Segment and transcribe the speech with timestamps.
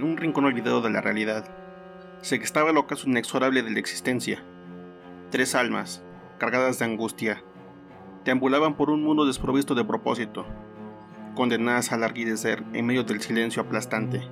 [0.00, 1.44] en un rincón olvidado de la realidad,
[2.22, 4.42] se estaba el ocaso inexorable de la existencia.
[5.30, 6.02] Tres almas,
[6.38, 7.44] cargadas de angustia,
[8.24, 10.46] deambulaban por un mundo desprovisto de propósito,
[11.34, 14.22] condenadas a larguidecer en medio del silencio aplastante.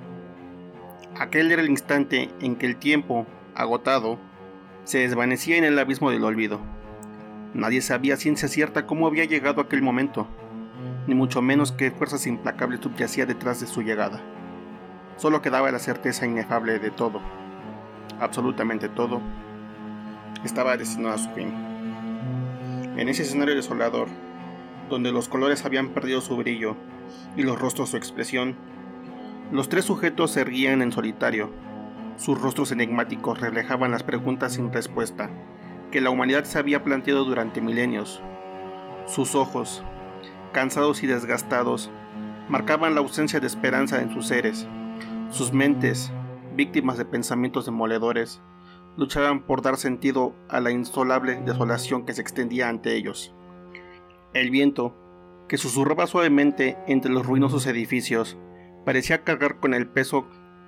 [1.19, 4.17] Aquel era el instante en que el tiempo, agotado,
[4.85, 6.59] se desvanecía en el abismo del olvido.
[7.53, 10.27] Nadie sabía ciencia cierta cómo había llegado aquel momento,
[11.05, 14.19] ni mucho menos qué fuerzas implacables subyacía detrás de su llegada.
[15.19, 17.19] Solo quedaba la certeza inefable de todo,
[18.21, 19.19] absolutamente todo,
[20.45, 21.53] estaba destinado a su fin.
[22.95, 24.07] En ese escenario desolador,
[24.89, 26.77] donde los colores habían perdido su brillo
[27.35, 28.55] y los rostros su expresión,
[29.51, 31.51] los tres sujetos se erguían en solitario.
[32.15, 35.29] Sus rostros enigmáticos reflejaban las preguntas sin respuesta
[35.91, 38.21] que la humanidad se había planteado durante milenios.
[39.05, 39.83] Sus ojos,
[40.53, 41.91] cansados y desgastados,
[42.47, 44.65] marcaban la ausencia de esperanza en sus seres.
[45.29, 46.11] Sus mentes,
[46.55, 48.41] víctimas de pensamientos demoledores,
[48.97, 53.31] luchaban por dar sentido a la insolable desolación que se extendía ante ellos.
[54.33, 54.95] El viento,
[55.47, 58.37] que susurraba suavemente entre los ruinosos edificios,
[58.85, 60.25] parecía cargar con el peso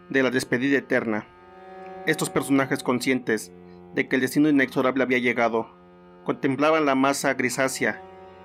[0.09, 1.25] de la despedida eterna.
[2.05, 3.51] Estos personajes conscientes
[3.95, 5.71] de que el destino inexorable había llegado,
[6.23, 7.99] contemplaban la masa grisácea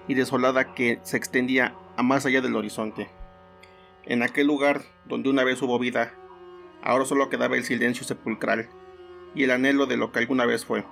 [0.09, 3.11] y desolada que se extendía a más allá del horizonte.
[4.07, 6.15] En aquel lugar donde una vez hubo vida,
[6.81, 8.69] ahora solo quedaba el silencio sepulcral
[9.35, 10.85] y el anhelo de lo que alguna vez fue.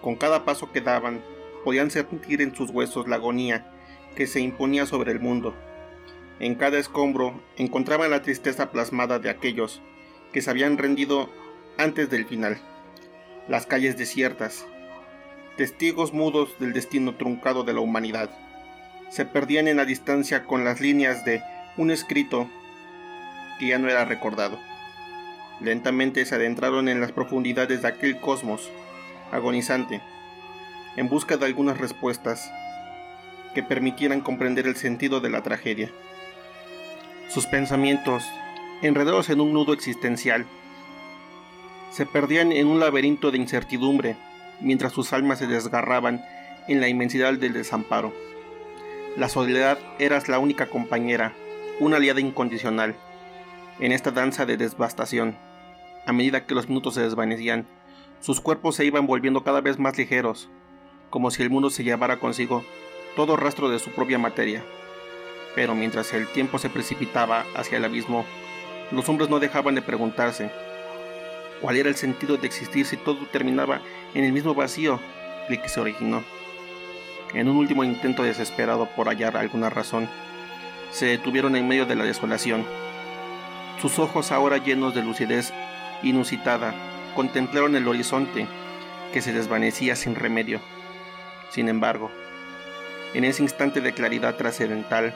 [0.00, 1.20] Con cada paso que daban,
[1.64, 3.66] podían sentir en sus huesos la agonía
[4.14, 5.52] que se imponía sobre el mundo.
[6.38, 9.82] En cada escombro encontraban la tristeza plasmada de aquellos
[10.32, 11.28] que se habían rendido
[11.76, 12.58] antes del final.
[13.48, 14.64] Las calles desiertas,
[15.56, 18.30] testigos mudos del destino truncado de la humanidad,
[19.10, 21.42] se perdían en la distancia con las líneas de
[21.80, 22.46] un escrito
[23.58, 24.58] que ya no era recordado.
[25.60, 28.68] Lentamente se adentraron en las profundidades de aquel cosmos
[29.32, 30.02] agonizante,
[30.96, 32.52] en busca de algunas respuestas
[33.54, 35.90] que permitieran comprender el sentido de la tragedia.
[37.30, 38.24] Sus pensamientos,
[38.82, 40.44] enredados en un nudo existencial,
[41.92, 44.16] se perdían en un laberinto de incertidumbre
[44.60, 46.22] mientras sus almas se desgarraban
[46.68, 48.12] en la inmensidad del desamparo.
[49.16, 51.32] La soledad era la única compañera,
[51.80, 52.94] una aliada incondicional,
[53.80, 55.36] en esta danza de devastación.
[56.06, 57.66] A medida que los minutos se desvanecían,
[58.20, 60.50] sus cuerpos se iban volviendo cada vez más ligeros,
[61.08, 62.62] como si el mundo se llevara consigo
[63.16, 64.62] todo rastro de su propia materia.
[65.54, 68.26] Pero mientras el tiempo se precipitaba hacia el abismo,
[68.92, 70.50] los hombres no dejaban de preguntarse
[71.62, 73.80] cuál era el sentido de existir si todo terminaba
[74.14, 75.00] en el mismo vacío
[75.48, 76.22] del que se originó.
[77.32, 80.08] En un último intento desesperado por hallar alguna razón,
[80.90, 82.64] se detuvieron en medio de la desolación.
[83.80, 85.52] Sus ojos ahora llenos de lucidez
[86.02, 86.74] inusitada,
[87.14, 88.46] contemplaron el horizonte
[89.12, 90.60] que se desvanecía sin remedio.
[91.50, 92.10] Sin embargo,
[93.14, 95.14] en ese instante de claridad trascendental,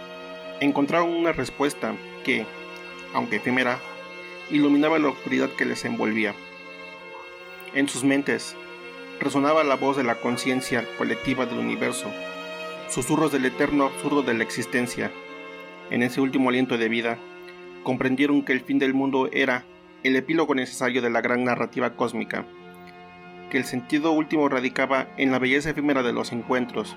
[0.60, 2.46] encontraron una respuesta que,
[3.12, 3.78] aunque efímera,
[4.50, 6.34] iluminaba la oscuridad que les envolvía.
[7.74, 8.56] En sus mentes
[9.20, 12.10] resonaba la voz de la conciencia colectiva del universo,
[12.88, 15.10] susurros del eterno absurdo de la existencia.
[15.90, 17.18] En ese último aliento de vida,
[17.82, 19.64] comprendieron que el fin del mundo era
[20.02, 22.46] el epílogo necesario de la gran narrativa cósmica,
[23.50, 26.96] que el sentido último radicaba en la belleza efímera de los encuentros,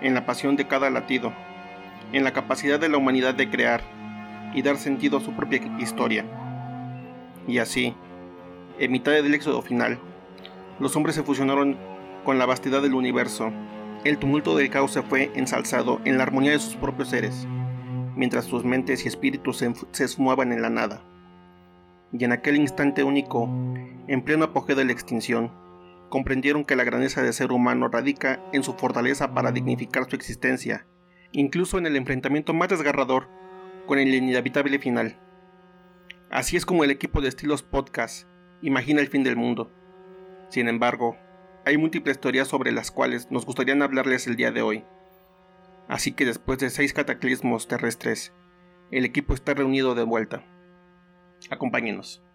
[0.00, 1.32] en la pasión de cada latido,
[2.12, 3.82] en la capacidad de la humanidad de crear
[4.54, 6.24] y dar sentido a su propia historia.
[7.46, 7.94] Y así,
[8.78, 9.98] en mitad del éxodo final,
[10.80, 11.76] los hombres se fusionaron
[12.24, 13.52] con la vastedad del universo.
[14.04, 17.46] El tumulto del caos se fue ensalzado en la armonía de sus propios seres,
[18.16, 21.04] mientras sus mentes y espíritus se, se esfumaban en la nada
[22.12, 23.48] y en aquel instante único,
[24.06, 25.52] en pleno apogeo de la extinción,
[26.08, 30.86] comprendieron que la grandeza del ser humano radica en su fortaleza para dignificar su existencia,
[31.32, 33.28] incluso en el enfrentamiento más desgarrador
[33.86, 35.18] con el inevitable final.
[36.30, 38.26] Así es como el equipo de Estilos Podcast
[38.62, 39.70] imagina el fin del mundo.
[40.48, 41.16] Sin embargo,
[41.64, 44.84] hay múltiples teorías sobre las cuales nos gustaría hablarles el día de hoy.
[45.88, 48.32] Así que después de seis cataclismos terrestres,
[48.90, 50.44] el equipo está reunido de vuelta.
[51.50, 52.25] Acompáñenos.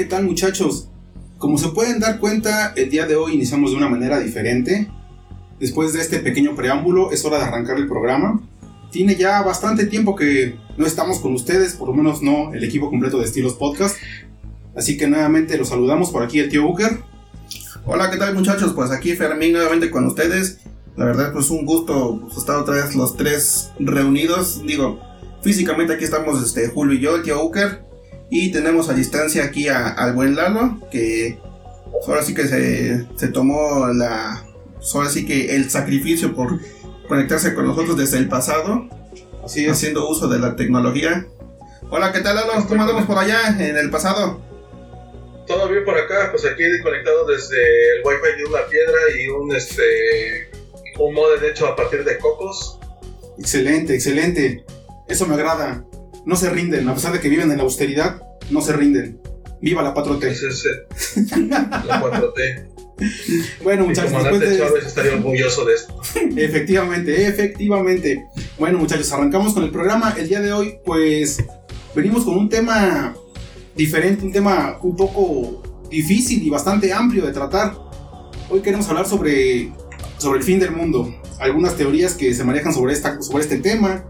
[0.00, 0.88] ¿Qué tal muchachos?
[1.36, 4.90] Como se pueden dar cuenta, el día de hoy iniciamos de una manera diferente.
[5.58, 8.40] Después de este pequeño preámbulo, es hora de arrancar el programa.
[8.90, 12.88] Tiene ya bastante tiempo que no estamos con ustedes, por lo menos no el equipo
[12.88, 13.96] completo de Estilos Podcast.
[14.74, 17.00] Así que nuevamente los saludamos por aquí el tío Booker.
[17.84, 18.72] Hola, ¿qué tal muchachos?
[18.72, 20.60] Pues aquí Fermín nuevamente con ustedes.
[20.96, 24.62] La verdad, pues un gusto estar otra vez los tres reunidos.
[24.64, 24.98] Digo,
[25.42, 27.89] físicamente aquí estamos este, Julio y yo, el tío Booker.
[28.30, 31.40] Y tenemos a distancia aquí al buen Lalo, que
[32.06, 34.44] ahora sí que se, se tomó la.
[34.94, 36.60] Ahora sí que el sacrificio por
[37.08, 38.88] conectarse con nosotros desde el pasado.
[39.44, 41.26] Así haciendo uso de la tecnología.
[41.90, 42.66] Hola, ¿qué tal Lalo?
[42.68, 44.40] ¿Cómo andamos por allá en el pasado?
[45.48, 47.56] Todo bien por acá, pues aquí conectado desde
[47.96, 50.50] el wifi de una piedra y un este
[51.00, 52.78] un modem hecho a partir de cocos.
[53.38, 54.64] Excelente, excelente.
[55.08, 55.84] Eso me agrada
[56.26, 59.20] no se rinden, a pesar de que viven en la austeridad, no se rinden.
[59.60, 60.24] Viva la 4T.
[60.24, 60.64] Es
[61.48, 62.68] la 4T.
[63.62, 64.58] bueno, muchachos, después de...
[64.58, 66.00] Chávez estaría orgulloso de esto.
[66.36, 68.26] efectivamente, efectivamente.
[68.58, 70.14] Bueno, muchachos, arrancamos con el programa.
[70.18, 71.42] El día de hoy, pues,
[71.94, 73.14] venimos con un tema
[73.76, 77.76] diferente, un tema un poco difícil y bastante amplio de tratar.
[78.48, 79.72] Hoy queremos hablar sobre,
[80.18, 81.14] sobre el fin del mundo.
[81.38, 84.04] Algunas teorías que se manejan sobre, esta, sobre este tema,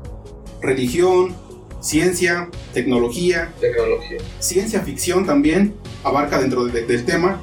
[0.61, 1.35] religión,
[1.81, 5.75] ciencia, tecnología, tecnología, ciencia ficción también
[6.05, 7.41] abarca dentro del tema,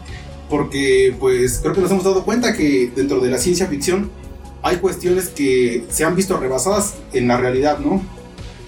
[0.50, 4.10] porque pues creo que nos hemos dado cuenta que dentro de la ciencia ficción
[4.62, 8.02] hay cuestiones que se han visto rebasadas en la realidad, ¿no?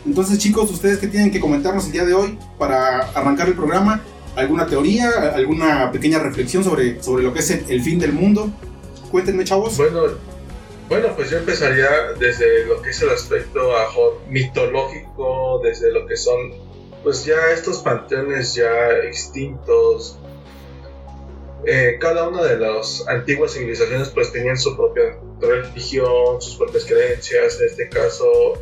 [0.05, 4.01] Entonces chicos, ustedes que tienen que comentarnos el día de hoy para arrancar el programa,
[4.35, 8.51] alguna teoría, alguna pequeña reflexión sobre, sobre lo que es el, el fin del mundo.
[9.11, 9.75] Cuéntenme chavos.
[9.77, 10.01] Bueno,
[10.89, 13.71] bueno, pues yo empezaría desde lo que es el aspecto
[14.27, 16.51] mitológico, desde lo que son,
[17.03, 20.17] pues ya estos panteones ya extintos.
[21.63, 27.61] Eh, cada una de las antiguas civilizaciones pues tenían su propia religión, sus propias creencias.
[27.61, 28.53] En este caso,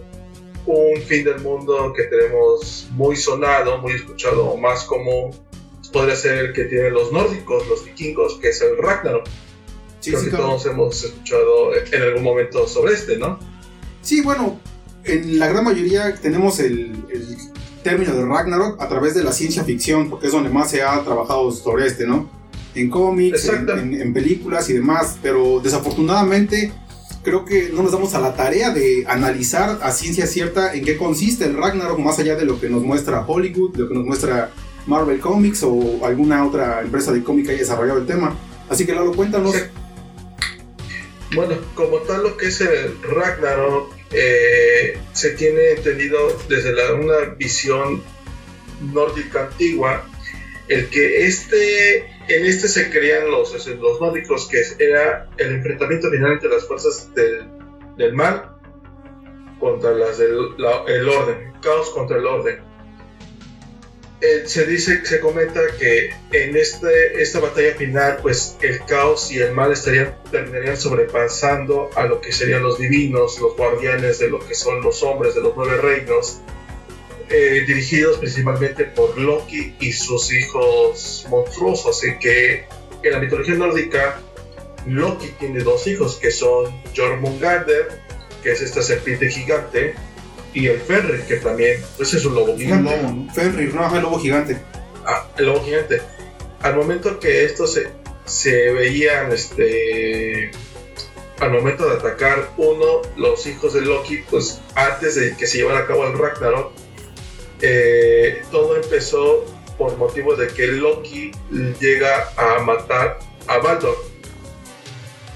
[0.65, 5.33] un fin del mundo que tenemos muy sonado, muy escuchado, más común,
[5.93, 9.25] podría ser el que tienen los nórdicos, los vikingos, que es el Ragnarok
[10.11, 13.39] Creo que todos hemos escuchado en algún momento sobre este, ¿no?
[14.01, 14.59] Sí, bueno,
[15.03, 16.95] en la gran mayoría tenemos el,
[17.83, 21.01] término de Ragnarok a través de la ciencia ficción, porque es donde más se ha
[21.03, 22.29] trabajado sobre este, ¿no?
[22.75, 26.73] En cómics, en, películas y demás, pero desafortunadamente
[27.23, 30.97] creo que no nos damos a la tarea de analizar a ciencia cierta en qué
[30.97, 34.51] consiste el Ragnarok, más allá de lo que nos muestra Hollywood, lo que nos muestra
[34.85, 38.35] Marvel Comics o alguna otra empresa de cómic que haya desarrollado el tema.
[38.69, 39.55] Así que Lalo, cuéntanos.
[41.33, 47.35] Bueno, como tal lo que es el Ragnarok eh, se tiene entendido desde la, una
[47.37, 48.01] visión
[48.93, 50.07] nórdica antigua,
[50.69, 51.97] el que este,
[52.27, 57.09] en este se creían los, los nórdicos, que era el enfrentamiento final entre las fuerzas
[57.13, 58.51] del, mal
[59.59, 60.37] contra las del
[60.87, 62.66] el orden, caos contra el orden.
[64.19, 69.37] Eh, se dice, se comenta que en este, esta batalla final, pues el caos y
[69.37, 74.39] el mal estarían, terminarían sobrepasando a lo que serían los divinos, los guardianes de lo
[74.39, 76.39] que son los hombres de los nueve reinos,
[77.29, 81.97] eh, dirigidos principalmente por Loki y sus hijos monstruosos.
[81.97, 82.65] Así que
[83.03, 84.19] en la mitología nórdica,
[84.87, 88.01] Loki tiene dos hijos que son Jormungandr,
[88.41, 89.93] que es esta serpiente gigante,
[90.57, 92.95] y el Fenrir, que también pues es un lobo gigante.
[93.05, 94.57] Un Fenrir, no, el lobo gigante.
[95.05, 96.01] Ah, el lobo gigante.
[96.61, 97.89] Al momento que estos se,
[98.25, 100.49] se veían, este,
[101.39, 105.81] al momento de atacar uno, los hijos de Loki, pues antes de que se llevara
[105.81, 106.71] a cabo el Ragnarok,
[107.61, 109.45] eh, todo empezó
[109.77, 111.31] por motivo de que Loki
[111.79, 113.95] llega a matar a Baldur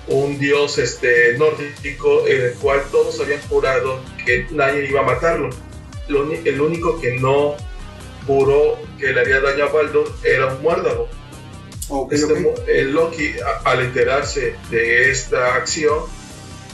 [0.07, 5.49] un dios este, nórdico en el cual todos habían jurado que nadie iba a matarlo.
[6.07, 7.55] el único que no
[8.27, 11.07] juró que le haría daño a Baldur era un muérdago.
[12.11, 13.33] este, El Loki,
[13.65, 15.99] al enterarse de esta acción,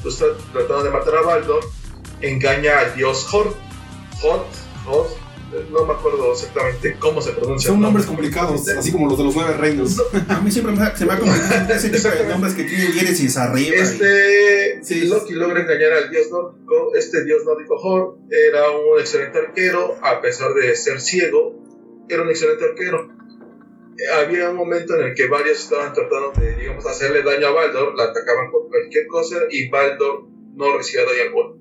[0.04, 0.18] pues,
[0.54, 1.63] tratando de matar a Baldur,
[2.22, 3.54] engaña al dios Hor.
[4.24, 4.46] Hor,
[4.88, 5.26] Hor
[5.72, 7.72] no me acuerdo exactamente cómo se pronuncia.
[7.72, 10.01] Son nombres complicados, así como los de los nueve reinos.
[10.27, 13.75] a mí siempre se me ha complicado ese tipo de nombres que tienen Génesis arriba.
[13.75, 15.08] Este sí.
[15.08, 16.94] Loki logra engañar al dios nórdico.
[16.96, 21.56] Este dios nórdico Hor era un excelente arquero, a pesar de ser ciego,
[22.10, 23.10] era un excelente arquero.
[24.16, 27.96] Había un momento en el que varios estaban tratando de, digamos, hacerle daño a Baldur,
[27.96, 31.58] la atacaban con cualquier cosa y Baldur no recibía daño alguno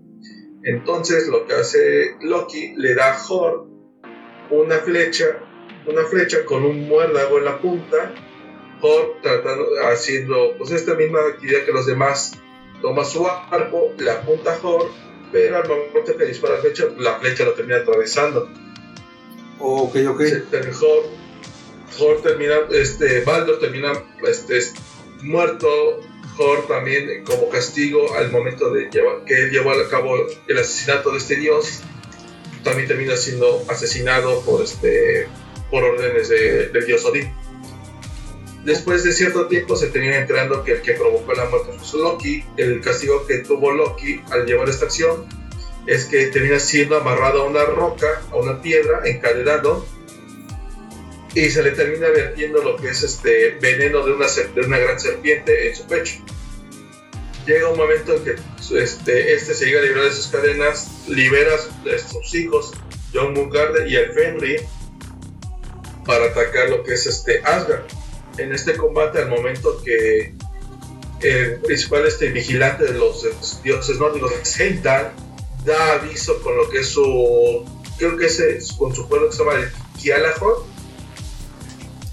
[0.62, 3.75] Entonces lo que hace Loki le da a Thor
[4.50, 5.38] una flecha,
[5.86, 8.14] una flecha con un muérdago en la punta.
[8.80, 12.32] Thor tratando, haciendo pues esta misma actividad que los demás,
[12.82, 14.90] toma su arco, le apunta a Thor,
[15.32, 18.50] pero al momento que dispara la flecha, la flecha lo termina atravesando.
[19.58, 20.22] Ok, ok.
[20.78, 21.04] Thor,
[21.96, 23.92] Thor termina, este, Baldur termina
[24.26, 24.60] este,
[25.22, 26.00] muerto,
[26.36, 31.12] Thor también como castigo al momento de llevar, que él llevó a cabo el asesinato
[31.12, 31.80] de este dios,
[32.66, 35.28] también termina siendo asesinado por, este,
[35.70, 37.32] por órdenes de, del dios Odín.
[38.64, 42.44] Después de cierto tiempo se termina enterando que el que provocó la muerte fue Loki.
[42.56, 45.26] El castigo que tuvo Loki al llevar esta acción
[45.86, 49.86] es que termina siendo amarrado a una roca, a una piedra, encadenado,
[51.32, 54.98] y se le termina vertiendo lo que es este veneno de una, de una gran
[54.98, 56.16] serpiente en su pecho.
[57.46, 58.36] Llega un momento en que
[58.76, 62.72] este, este se llega a liberar de sus cadenas, libera a sus hijos,
[63.14, 64.62] John Mungarde y el Fenrir,
[66.04, 67.84] para atacar lo que es este Asgard.
[68.38, 70.34] En este combate, al momento que
[71.20, 73.24] el principal este, vigilante de los
[73.62, 74.32] dioses nórdicos,
[75.64, 77.64] da aviso con lo que es su.
[77.98, 80.64] Creo que es con su pueblo que se llama el Kialahor.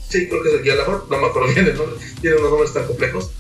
[0.09, 2.73] Sí, creo que es el Kialahor, no me acuerdo bien el nombre, tiene unos nombres
[2.73, 3.31] tan complejos.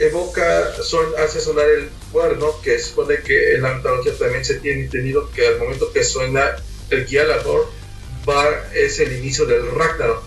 [0.00, 4.84] Evoca, son, hace sonar el cuerno, que supone que en la mitología también se tiene
[4.84, 6.56] entendido que al momento que suena
[6.88, 7.68] el Kialahor,
[8.26, 10.22] va, es el inicio del Ragnarok,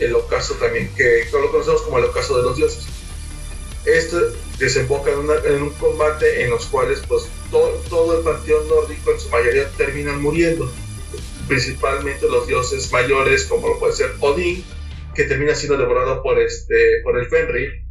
[0.00, 2.84] el ocaso también, que lo conocemos como el ocaso de los dioses.
[3.86, 4.20] Esto
[4.58, 9.30] desemboca en, un combate en los cuales pues todo, todo, el panteón nórdico en su
[9.30, 10.70] mayoría terminan muriendo
[11.48, 14.64] principalmente los dioses mayores como lo puede ser Odín
[15.14, 17.83] que termina siendo devorado por este por el Fenrir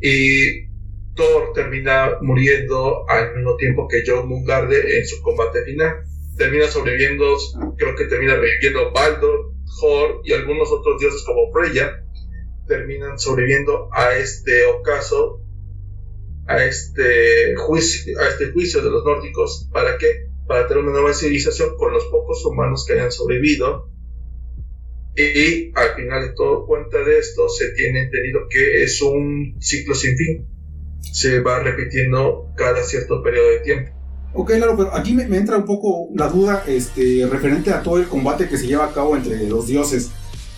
[0.00, 0.68] y
[1.14, 6.04] Thor termina muriendo al mismo tiempo que John Mungarde en su combate final
[6.36, 7.36] termina sobreviviendo
[7.76, 12.04] creo que termina reviviendo Baldur Thor y algunos otros dioses como Freya
[12.68, 15.42] terminan sobreviviendo a este ocaso
[16.48, 19.68] a este juicio, a este juicio de los nórdicos.
[19.70, 20.28] ¿Para qué?
[20.46, 23.90] Para tener una nueva civilización con los pocos humanos que hayan sobrevivido.
[25.18, 29.96] Y al final de todo cuenta de esto, se tiene entendido que es un ciclo
[29.96, 30.46] sin fin.
[31.12, 33.90] Se va repitiendo cada cierto periodo de tiempo.
[34.34, 38.06] Ok, claro, pero aquí me, entra un poco la duda este, referente a todo el
[38.06, 40.12] combate que se lleva a cabo entre los dioses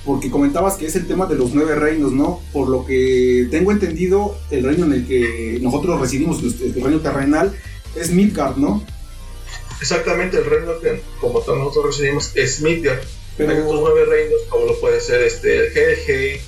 [0.04, 2.40] porque comentabas que es el tema de los nueve reinos, ¿no?
[2.52, 7.54] Por lo que tengo entendido, el reino en el que nosotros residimos, el reino terrenal,
[7.94, 8.82] es Midgard, ¿no?
[9.80, 13.00] Exactamente, el reino que como todos nosotros residimos es Midgard.
[13.36, 13.52] Pero...
[13.52, 16.40] Hay otros nueve reinos, como lo puede ser este, Helheim,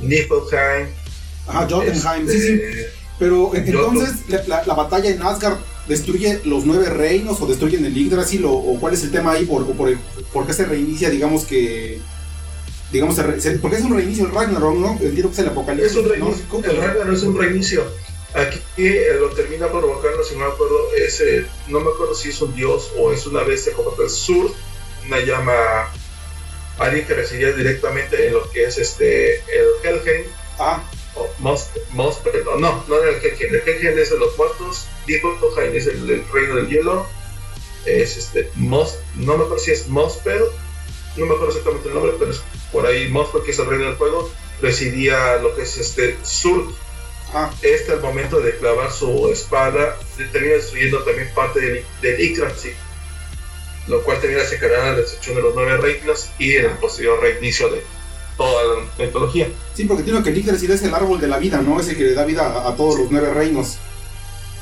[0.00, 0.88] Niflheim.
[1.46, 2.52] Ajá, Jotunheim, sí, sí.
[2.52, 8.44] Este, Pero entonces, la, batalla en Asgard destruye los nueve reinos o destruyen el Yggdrasil
[8.44, 9.96] o, o cuál es el tema ahí, por, por,
[10.32, 12.00] por qué se reinicia, digamos que
[12.92, 13.16] digamos,
[13.60, 14.92] porque es un reinicio el Ragnarok, ¿no?
[14.92, 15.92] Entiendo que es el apocalipsis.
[15.92, 17.84] Es un reinicio, el Ragnarok es un reinicio.
[18.34, 22.40] Aquí eh, lo termina provocando, si no me acuerdo, ese, no me acuerdo si es
[22.42, 24.50] un dios o es una bestia como el Sur,
[25.06, 25.90] una llama,
[26.78, 30.24] alguien que residía directamente en lo que es este, el Helheim.
[30.58, 30.82] Ah.
[31.14, 33.54] O Most, Most, no, no, no el Helheim.
[33.54, 37.06] El Helheim es de los muertos, Niflheim es el, el, reino del hielo.
[37.84, 40.42] Es este, Most, no me acuerdo si es Mospel
[41.16, 42.42] no me acuerdo exactamente el nombre, pero es
[42.72, 44.30] por ahí Mosfet, que es el reino del fuego,
[44.60, 46.64] residía lo que es este Sur.
[47.32, 47.52] Ah.
[47.62, 49.98] Este al momento de clavar su espada
[50.32, 52.20] termina destruyendo también parte del, del
[53.88, 57.82] lo cual termina desencadenando la destrucción de los nueve reinos y el posterior reinicio de
[58.36, 59.48] toda la mitología.
[59.74, 61.80] Sí, porque tiene que el es el árbol de la vida, ¿no?
[61.80, 63.78] Es el que le da vida a, todos los nueve reinos.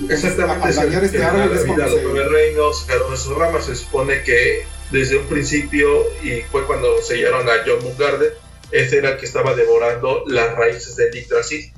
[0.08, 3.36] Exactamente, al dañar este árbol es vida a los nueve reinos, cada una de sus
[3.36, 8.34] ramas se supone que desde un principio y fue cuando sellaron a John Mungarde,
[8.70, 11.72] ese era el que estaba devorando las raíces de Yggdrasil.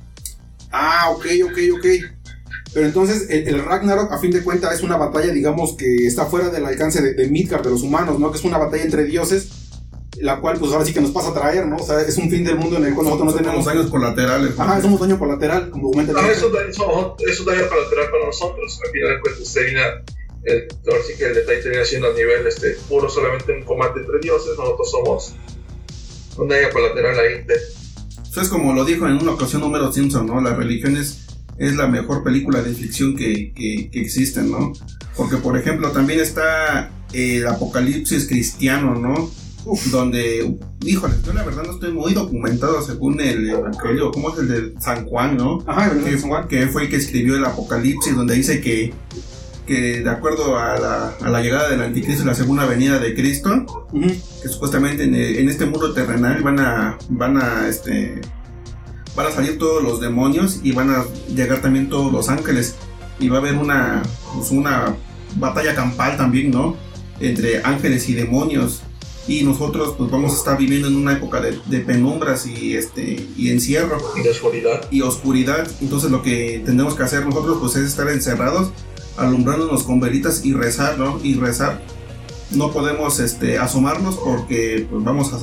[0.73, 1.87] Ah, ok, ok, ok.
[2.77, 6.51] Pero entonces el, Ragnarok, a fin de cuentas, es una batalla, digamos, que está fuera
[6.51, 8.31] del alcance de, Midgard, de los humanos, ¿no?
[8.31, 9.49] Que es una batalla entre dioses,
[10.21, 11.77] la cual, pues ahora sí que nos pasa a traer, ¿no?
[11.77, 13.65] O sea, es un fin del mundo en el cual nosotros no tenemos.
[13.65, 14.61] daños colaterales.
[14.61, 16.69] Ajá, somos daño colateral, como comenta ah, es, un daño,
[17.27, 18.79] es un daño colateral para nosotros.
[18.85, 19.83] Al final de cuentas, termina
[20.43, 24.01] el, ahora sí que el detalle termina siendo a nivel este, puro solamente un combate
[24.01, 25.35] entre dioses, nosotros somos
[26.37, 27.43] una daño colateral ahí.
[27.45, 27.55] De...
[27.55, 30.43] Eso es como lo dijo en una ocasión número Simpson, ¿no?
[30.43, 31.26] La religión es,
[31.59, 34.73] la mejor película de ficción que, que, existe, ¿no?
[35.17, 39.31] Porque, por ejemplo, también está el apocalipsis cristiano, ¿no?
[39.91, 44.49] donde, híjole, yo la verdad no estoy muy documentado según el evangelio, ¿cómo es el
[44.49, 45.59] de San Juan, no?
[45.67, 46.47] Ajá, el de San Juan.
[46.47, 48.95] Que fue el que escribió el apocalipsis, donde dice que
[49.67, 53.15] que de acuerdo a la, a la llegada del anticristo y la segunda venida de
[53.15, 58.21] Cristo, que supuestamente en, en este mundo terrenal van a van a este
[59.17, 61.05] van a salir todos los demonios y van a
[61.35, 62.77] llegar también todos los ángeles.
[63.19, 64.03] Y va a haber una
[64.35, 64.95] pues, una
[65.37, 66.77] batalla campal también no
[67.19, 68.83] entre ángeles y demonios.
[69.27, 73.27] Y nosotros pues vamos a estar viviendo en una época de, de penumbras y este
[73.37, 73.99] y encierro.
[74.23, 74.87] De oscuridad.
[74.91, 75.69] y oscuridad.
[75.81, 78.71] Entonces lo que tenemos que hacer nosotros pues es estar encerrados
[79.17, 81.83] alumbrándonos con velitas y rezar no y rezar.
[82.51, 85.37] No podemos este, asomarnos porque pues, vamos a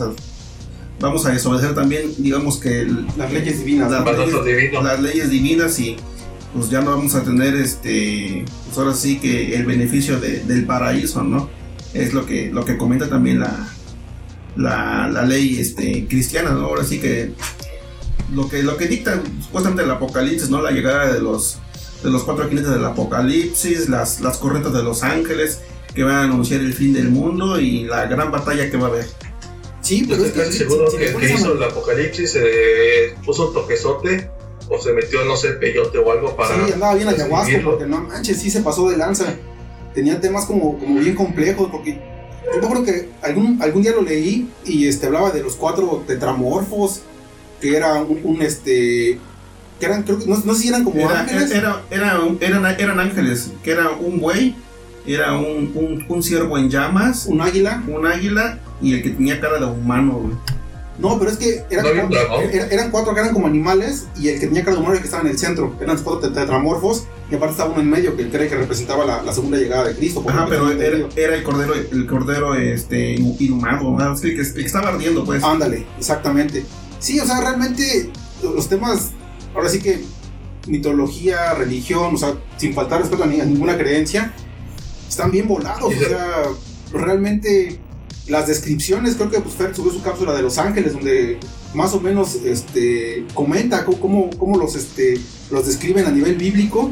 [1.03, 3.91] vamos a desobedecer también digamos que Las leyes divinas.
[3.91, 5.97] las, leyes, las leyes divinas y
[6.53, 10.65] pues ya no vamos a tener este pues ahora sí que el beneficio de- del
[10.65, 11.49] paraíso no
[11.93, 13.67] es lo que lo que comenta también la
[14.55, 17.33] la, la ley este cristiana no ahora sí que
[18.33, 21.57] lo que lo que dicta supuestamente el apocalipsis no la llegada de los
[22.03, 25.59] de los cuatro jinetes del apocalipsis las las correntas de los ángeles
[25.95, 28.89] que van a anunciar el fin del mundo y la gran batalla que va a
[28.91, 29.05] haber
[29.83, 31.63] Sí, Yo pero es estoy que si- seguro si que el que a hizo el
[31.63, 34.29] apocalipsis eh, puso un toquezote
[34.69, 36.65] o se metió, no sé, peyote o algo para.
[36.65, 39.25] Sí, andaba bien ayahuasca, porque no manches, sí se pasó de lanza.
[39.93, 41.99] Tenía temas como, como bien complejos, porque
[42.53, 46.03] yo me acuerdo que algún, algún día lo leí y este, hablaba de los cuatro
[46.07, 47.01] tetramorfos,
[47.61, 49.19] que era un, un, este.
[49.79, 51.51] que eran, creo que, no, no sé si eran como Era- ángeles.
[51.51, 54.55] era- era eran, eran ángeles, que era un buey,
[55.05, 57.83] era un, un, un ciervo en llamas, un águila.
[57.87, 60.35] un águila y el que tenía cara de humano, güey.
[60.99, 62.15] No, pero es que eran, ¿No como-
[62.51, 64.97] era- eran cuatro que eran como animales y el que tenía cara de humano era
[64.97, 65.75] el que estaba en el centro.
[65.81, 69.03] Eran cuatro tet- tetramorfos y aparte estaba uno en medio que era el que representaba
[69.03, 70.23] la, la segunda llegada de Cristo.
[70.27, 74.13] Ajá, pero era, el cordero, el cordero este, inhumado, ¿no?
[74.13, 75.43] Es que, que- que estaba ardiendo, pues.
[75.43, 76.63] Ándale, exactamente.
[76.99, 78.11] Sí, o sea, realmente
[78.43, 79.09] los temas,
[79.55, 79.99] ahora sí que
[80.67, 84.31] mitología, religión, o sea, sin faltar respeto a, ni- a ninguna creencia,
[85.09, 85.91] están bien volados.
[85.91, 86.05] Sí, O sí.
[86.05, 86.43] sea,
[86.93, 87.79] realmente
[88.27, 91.37] las descripciones, creo que pues, Fer subió su cápsula de Los Ángeles, donde
[91.73, 95.19] más o menos este, comenta cómo, cómo, los, este,
[95.51, 96.91] los describen a nivel bíblico.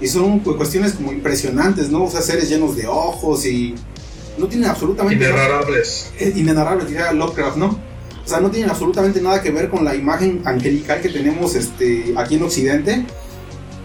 [0.00, 2.02] Y son cu- cuestiones como impresionantes, ¿no?
[2.04, 3.76] O sea, seres llenos de ojos y
[4.36, 6.10] no tienen absolutamente Inenarrables.
[6.18, 7.78] eh, inenarrable, diría Lovecraft, ¿no?
[8.24, 12.14] O sea, no tienen absolutamente nada que ver con la imagen angelical que tenemos este,
[12.16, 13.04] aquí en Occidente,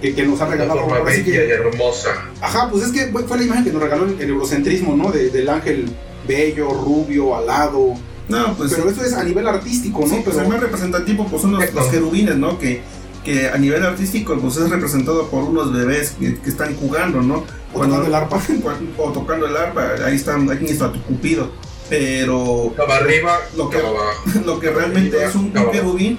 [0.01, 0.79] que, que nos ha regalado.
[0.81, 2.09] forma ahora sí bella y que- hermosa.
[2.41, 5.11] ajá, pues es que fue la imagen que nos regaló el, el eurocentrismo, ¿no?
[5.11, 5.85] De- del ángel
[6.27, 7.93] bello, rubio, alado.
[8.29, 8.73] No, pues.
[8.73, 10.07] pero eso es a nivel artístico, ¿no?
[10.07, 12.59] sí, pues pero, el más representativo pues, son los, los querubines, ¿no?
[12.59, 12.81] Que,
[13.23, 17.43] que a nivel artístico pues es representado por unos bebés que, que están jugando, ¿no?
[17.73, 18.41] o tocando el arpa.
[18.97, 21.51] o tocando el arpa, ahí están, ahí está tu cupido.
[21.89, 23.81] Pero arriba, Lo que-
[24.45, 26.17] lo que realmente es un, querubín,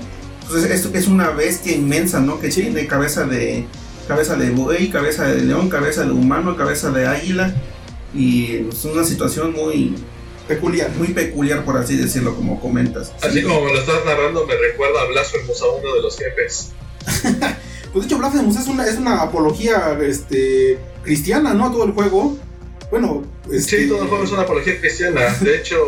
[0.48, 2.40] pues es, es una bestia inmensa, ¿no?
[2.40, 3.66] Que tiene cabeza de
[4.06, 7.54] cabeza de buey, cabeza de león, cabeza de humano, cabeza de águila
[8.14, 9.94] y es una situación muy
[10.46, 10.90] Peculiar.
[10.96, 13.12] muy peculiar por así decirlo, como comentas.
[13.22, 16.70] Así como me lo estás narrando, me recuerda a Blasphemous, a uno de los jefes.
[17.92, 21.72] Pues de hecho, Blasphemous es una, es una apología este, cristiana, ¿no?
[21.72, 22.36] Todo el juego.
[22.90, 25.34] Bueno, este, Sí, todo el juego es una apología cristiana.
[25.40, 25.78] De hecho,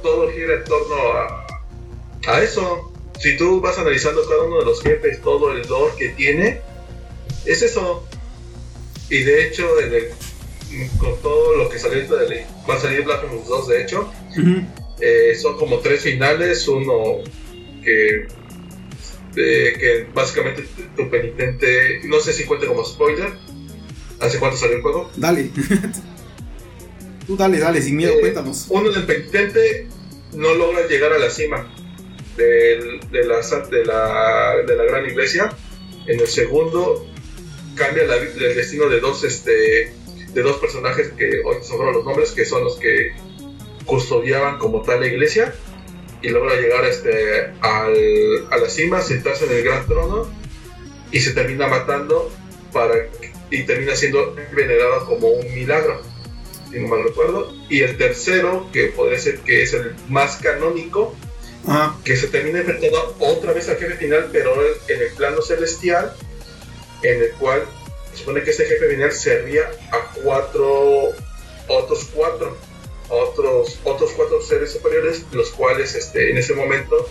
[0.00, 1.46] todo gira en torno a,
[2.32, 2.92] a eso.
[3.18, 6.60] Si tú vas analizando cada uno de los jefes, todo el lore que tiene,
[7.44, 8.06] es eso.
[9.10, 10.08] Y de hecho, en el-
[10.98, 14.10] con todo lo que salió de la- va a salir Blasphemous 2, de hecho,
[15.00, 16.66] eh, son como tres finales.
[16.68, 17.18] Uno
[17.84, 18.26] que,
[19.36, 23.32] eh, que básicamente tu penitente, no sé si cuenta como spoiler.
[24.20, 25.10] ¿Hace cuánto salió el juego?
[25.16, 25.50] Dale.
[27.26, 28.66] Tú dale, dale, sin miedo, Eh, cuéntanos.
[28.70, 29.86] uno del penitente
[30.34, 31.70] no logra llegar a la cima
[32.36, 35.54] de, la, de, la, de la gran iglesia.
[36.06, 37.06] En el segundo
[37.74, 39.92] cambia la- el destino de dos, este,
[40.34, 43.12] de dos personajes que hoy fueron los nombres, que son los que
[43.86, 45.54] custodiaban como tal la iglesia.
[46.20, 50.28] Y logra llegar este, al- a la cima, sentarse en el gran trono
[51.12, 52.28] y se termina matando
[52.72, 52.94] para,
[53.50, 56.02] y termina siendo venerado como un milagro
[56.72, 57.52] si no mal recuerdo.
[57.70, 61.14] Y el tercero, que podría ser que es el más canónico,
[61.66, 61.96] Ajá.
[62.04, 64.54] que se termina enfrentando otra vez al jefe final, pero
[64.88, 66.12] en el plano celestial,
[67.04, 67.62] en el cual
[68.18, 71.10] se supone que ese jefe final servía a cuatro,
[71.68, 72.56] otros cuatro,
[73.08, 77.08] otros, otros cuatro seres superiores, los cuales este, en ese momento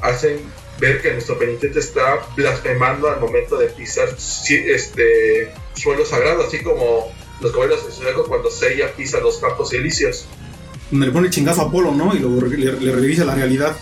[0.00, 0.40] hacen
[0.78, 7.12] ver que nuestro penitente está blasfemando al momento de pisar este suelo sagrado, así como
[7.40, 10.24] los caballeros de Zodíaco cuando Seiya pisa los campos elíseos.
[10.90, 12.14] Donde le pone el chingazo a Apolo, ¿no?
[12.14, 13.76] Y luego le, le revisa la realidad.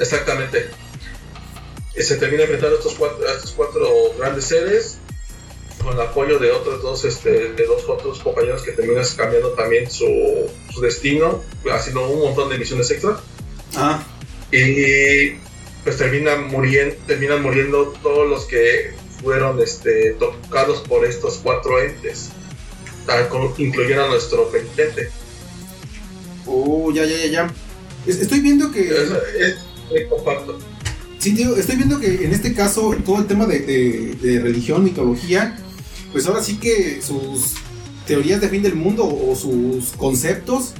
[0.00, 0.68] Exactamente.
[1.96, 3.88] Y se termina enfrentando a estos cuatro, a estos cuatro
[4.18, 4.98] grandes seres.
[5.84, 9.90] Con el apoyo de otros dos, este, de dos otros compañeros que terminan cambiando también
[9.90, 10.06] su,
[10.72, 11.42] su destino,
[11.72, 13.20] haciendo un montón de misiones extra.
[13.76, 14.02] Ah,
[14.50, 15.36] Y
[15.84, 18.92] pues terminan muriendo, terminan muriendo todos los que
[19.22, 22.30] fueron este, tocados por estos cuatro entes,
[23.58, 25.10] incluyendo a nuestro penitente.
[26.46, 27.54] oh, ya, ya, ya, ya.
[28.06, 28.80] Es- Estoy viendo que.
[28.88, 29.56] Es, es
[29.90, 30.58] muy compacto.
[31.18, 34.84] Sí, digo, estoy viendo que en este caso todo el tema de, de- de religión,
[34.84, 35.56] mitología,
[36.14, 37.54] pues ahora sí que sus
[38.06, 40.72] teorías de fin del mundo o sus conceptos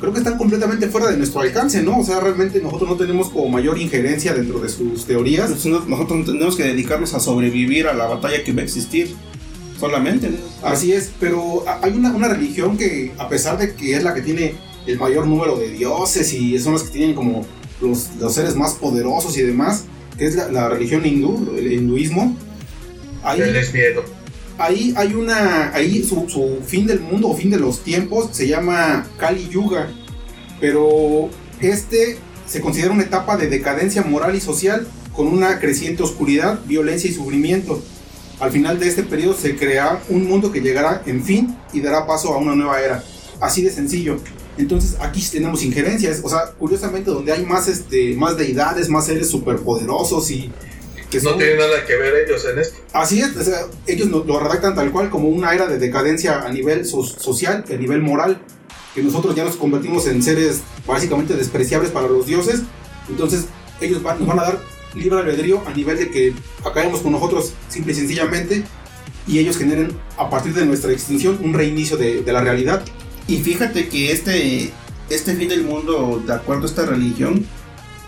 [0.00, 1.98] creo que están completamente fuera de nuestro alcance, ¿no?
[1.98, 5.50] O sea, realmente nosotros no tenemos como mayor injerencia dentro de sus teorías.
[5.50, 9.14] Pues no- nosotros tenemos que dedicarnos a sobrevivir a la batalla que va a existir.
[9.80, 10.28] Solamente.
[10.30, 10.36] ¿no?
[10.62, 14.12] Así es, pero a- hay una, una religión que a pesar de que es la
[14.14, 14.54] que tiene
[14.86, 17.46] el mayor número de dioses y son las que tienen como
[17.80, 19.84] los, los seres más poderosos y demás,
[20.18, 22.36] que es la, la religión hindú, el hinduismo,
[23.22, 24.02] hay, Él es miedo.
[24.58, 29.06] Ahí hay una, ahí su, fin del mundo o fin de los tiempos se llama
[29.18, 29.88] Kali Yuga,
[30.60, 31.28] pero
[31.60, 37.10] este se considera una etapa de decadencia moral y social con una creciente oscuridad, violencia
[37.10, 37.82] y sufrimiento.
[38.38, 42.06] Al final de este periodo se crea un mundo que llegará en fin y dará
[42.06, 43.02] paso a una nueva era.
[43.40, 44.18] Así de sencillo.
[44.58, 49.28] Entonces aquí tenemos injerencias, o sea, curiosamente donde hay más, este, más deidades, más seres
[49.28, 50.50] superpoderosos y
[51.10, 52.78] que No son- tiene nada que ver ellos en esto.
[52.92, 56.42] Así es, o sea, ellos lo, lo redactan tal cual como una era de decadencia
[56.42, 58.40] a nivel so- social a nivel moral,
[58.94, 62.62] que nosotros ya nos convertimos en seres básicamente despreciables para los dioses,
[63.08, 63.44] entonces
[63.80, 64.58] ellos van- nos van a dar
[64.94, 66.32] libre albedrío a nivel de que
[66.64, 68.64] acabemos con nosotros simple y sencillamente
[69.28, 72.82] y ellos generen a partir de nuestra extinción un reinicio de, de la realidad.
[73.28, 74.70] Y fíjate que este,
[75.10, 77.44] este fin del mundo, de acuerdo a esta religión,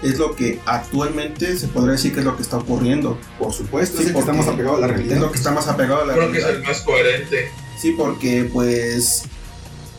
[0.02, 3.18] es lo que actualmente se podría decir que es lo que está ocurriendo.
[3.38, 5.20] Por supuesto, Sí, es el que está más apegado a la Es realidad.
[5.20, 6.62] lo que está más apegado a la Creo que es realidad.
[6.64, 7.48] el más coherente.
[7.78, 9.24] Sí, porque pues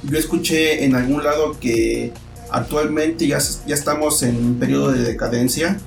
[0.03, 2.13] yo escuché en algún lado que
[2.49, 5.77] actualmente ya, ya estamos en un periodo de decadencia.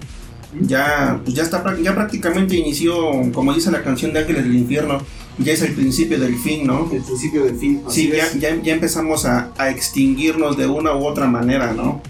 [0.60, 2.94] Ya, pues ya, está, ya prácticamente inició,
[3.32, 5.00] como dice la canción de Ángeles del Infierno,
[5.38, 6.90] ya es el principio del fin, ¿no?
[6.92, 7.82] El principio del fin.
[7.88, 8.38] Sí, ya, es.
[8.38, 12.02] ya, ya empezamos a, a extinguirnos de una u otra manera, ¿no?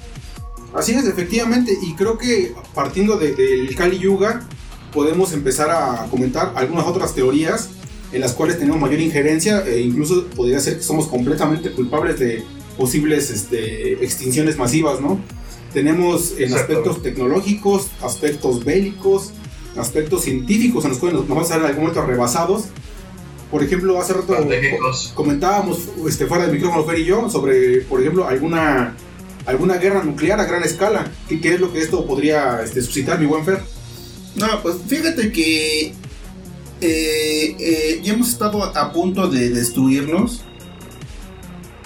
[0.74, 4.46] Así es, efectivamente, y creo que partiendo de- del Kali Yuga
[4.92, 7.70] podemos empezar a comentar algunas otras teorías
[8.12, 12.44] en las cuales tenemos mayor injerencia e incluso podría ser que somos completamente culpables de
[12.76, 15.18] posibles este, extinciones masivas, ¿no?
[15.72, 16.60] Tenemos en Exacto.
[16.74, 19.32] aspectos tecnológicos, aspectos bélicos,
[19.76, 22.64] aspectos científicos en los cuales nos nos vamos a ver en algún momento rebasados.
[23.50, 25.12] Por ejemplo, hace rato Pandémicos.
[25.14, 28.94] comentábamos este, fuera del micrófono Fer y yo sobre, por ejemplo, alguna,
[29.46, 31.10] alguna guerra nuclear a gran escala.
[31.28, 33.60] ¿Qué, qué es lo que esto podría este, suscitar, mi buen Fer?
[34.36, 35.94] No, pues fíjate que
[36.80, 40.42] eh, eh, ya hemos estado a punto de destruirnos,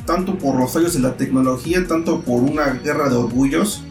[0.06, 3.82] tanto por los fallos de la tecnología, tanto por una guerra de orgullos.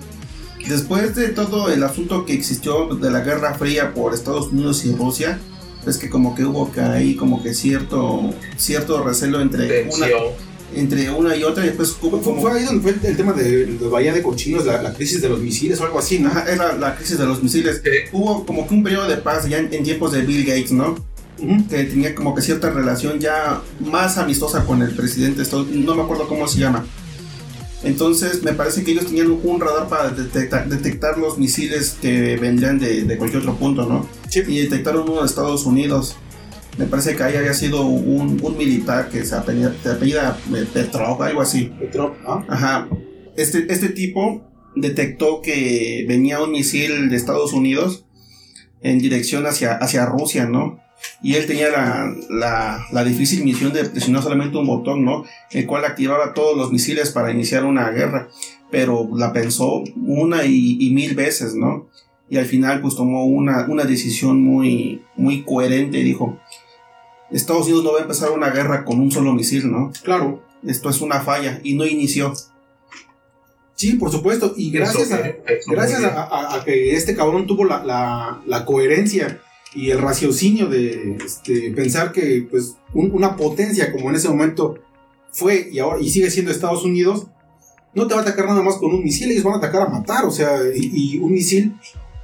[0.68, 4.96] Después de todo el asunto que existió de la Guerra Fría por Estados Unidos y
[4.96, 5.40] Rusia,
[5.86, 10.08] es que como que hubo que ahí como que cierto cierto recelo entre una.
[10.74, 13.34] Entre una y otra y después Fue, como fue ahí donde fue el, el tema
[13.34, 16.30] de, de Bahía de Cochinos, la, la crisis de los misiles o algo así, ¿no?
[16.30, 17.82] Ajá, era la crisis de los misiles.
[18.12, 20.96] Hubo como que un periodo de paz ya en, en tiempos de Bill Gates, ¿no?
[21.38, 21.68] Ujú.
[21.68, 26.30] que tenía como que cierta relación ya más amistosa con el presidente, no me acuerdo
[26.30, 26.86] cómo se llama.
[27.84, 32.80] Entonces me parece que ellos tenían un radar para detectar, detectar los misiles que vendrían
[32.80, 34.08] de, de cualquier otro punto, ¿no?
[34.30, 34.44] Sí.
[34.48, 36.16] Y detectaron uno de Estados Unidos.
[36.78, 40.66] Me parece que ahí había sido un, un militar que se apellida, se apellida eh,
[40.74, 41.72] Petrov, algo así.
[41.80, 42.44] Petrov, ¿ah?
[42.50, 42.90] Ajá.
[43.38, 44.44] Este, este tipo
[44.76, 48.06] detectó que venía un misil de Estados Unidos
[48.82, 50.80] en dirección hacia, hacia Rusia, ¿no?
[51.22, 55.24] Y él tenía la, la, la difícil misión de presionar solamente un botón, ¿no?
[55.52, 58.30] El cual activaba todos los misiles para iniciar una guerra.
[58.72, 61.88] Pero la pensó una y, y mil veces, ¿no?
[62.30, 66.40] Y al final pues tomó una, una decisión muy, muy coherente y dijo,
[67.32, 69.92] Estados Unidos no va a empezar una guerra con un solo misil, ¿no?
[70.04, 70.44] Claro.
[70.66, 72.34] Esto es una falla y no inició.
[73.76, 74.54] Sí, por supuesto.
[74.56, 78.42] Y gracias Eso, a, eso Gracias a, a- a que este cabrón tuvo la, la-
[78.46, 79.42] la coherencia
[79.74, 84.80] y el raciocinio de este, pensar que pues, un- una potencia como en ese momento
[85.32, 87.28] fue y ahora y sigue siendo Estados Unidos,
[87.94, 89.90] no te va a atacar nada más con un misil, ellos van a atacar a
[89.90, 91.76] matar, o sea, y, y un misil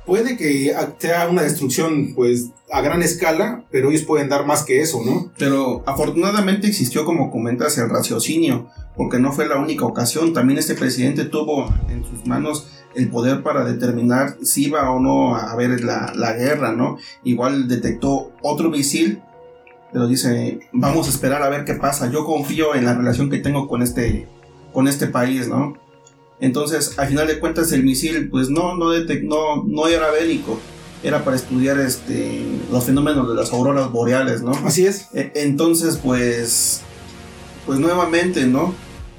[0.06, 4.82] puede que sea una destrucción pues a gran escala, pero ellos pueden dar más que
[4.82, 5.32] eso, ¿no?
[5.38, 10.34] Pero afortunadamente existió, como comentas, el raciocinio, porque no fue la única ocasión.
[10.34, 15.36] También este presidente tuvo en sus manos el poder para determinar si iba o no
[15.36, 16.98] a haber la, la guerra, ¿no?
[17.24, 19.22] Igual detectó otro misil
[19.92, 22.10] pero dice, vamos a esperar a ver qué pasa.
[22.10, 24.28] Yo confío en la relación que tengo con este,
[24.74, 25.74] con este país, ¿no?
[26.42, 30.60] Entonces, al final de cuentas, el misil, pues no, no, no, no era bélico,
[31.04, 34.52] era para estudiar este, los fenómenos de las auroras boreales, ¿no?
[34.66, 35.08] Así es.
[35.14, 36.82] E, entonces, pues,
[37.66, 38.74] pues nuevamente, ¿no?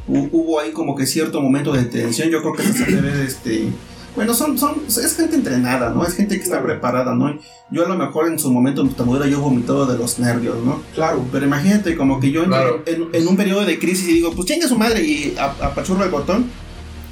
[0.06, 2.28] Hubo ahí como que cierto momento de tensión.
[2.28, 3.68] Yo creo que se debe este,
[4.14, 6.04] bueno, son, son, es gente entrenada, ¿no?
[6.04, 7.38] Es gente que está preparada, ¿no?
[7.70, 10.82] Yo a lo mejor en su momento en hubiera yo vomitado de los nervios, ¿no?
[10.94, 11.24] Claro.
[11.32, 14.76] Pero imagínate como que yo en, un periodo de crisis y digo, pues chinga su
[14.76, 16.50] madre y apachurro el botón.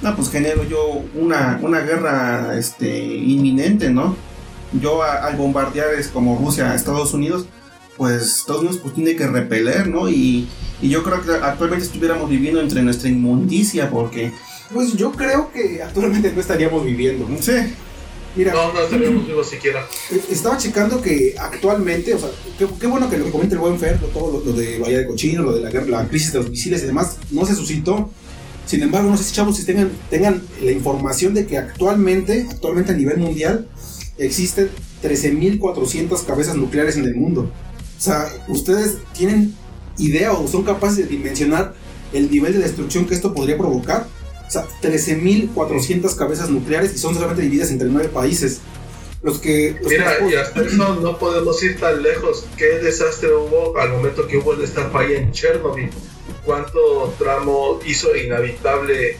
[0.02, 4.16] No, pues genero yo una, una guerra este, inminente, ¿no?
[4.80, 7.46] Yo al bombardear es como Rusia, Estados Unidos,
[7.96, 10.08] pues Estados Unidos pues tiene que repeler, ¿no?
[10.08, 10.48] Y,
[10.80, 14.32] y yo creo que actualmente estuviéramos viviendo entre nuestra inmundicia porque
[14.72, 17.26] pues yo creo que actualmente no estaríamos viviendo.
[17.40, 17.52] Sí.
[18.36, 19.84] Mira, no, no estaríamos vivos siquiera.
[20.10, 23.98] Eh, estaba checando que actualmente, o sea, qué, bueno que lo comenta el buen Fer,
[24.14, 26.86] todo lo, de Bahía de Cochino, lo de la, la crisis de los misiles y
[26.86, 28.10] demás, no se suscitó.
[28.70, 32.92] Sin embargo, no sé si chavos si tengan, tengan la información de que actualmente, actualmente
[32.92, 33.66] a nivel mundial,
[34.16, 34.70] existen
[35.02, 37.50] 13.400 cabezas nucleares en el mundo.
[37.98, 39.56] O sea, ustedes tienen
[39.98, 41.74] idea o son capaces de dimensionar
[42.12, 44.06] el nivel de destrucción que esto podría provocar.
[44.46, 48.60] O sea, 13.400 cabezas nucleares y son solamente divididas entre nueve países.
[49.20, 49.80] Los que.
[49.84, 52.46] Mira, y hasta eso no podemos ir tan lejos.
[52.56, 55.90] ¿Qué desastre hubo al momento que hubo esta falla en Chernobyl?
[56.44, 59.16] ¿Cuánto tramo hizo inhabitable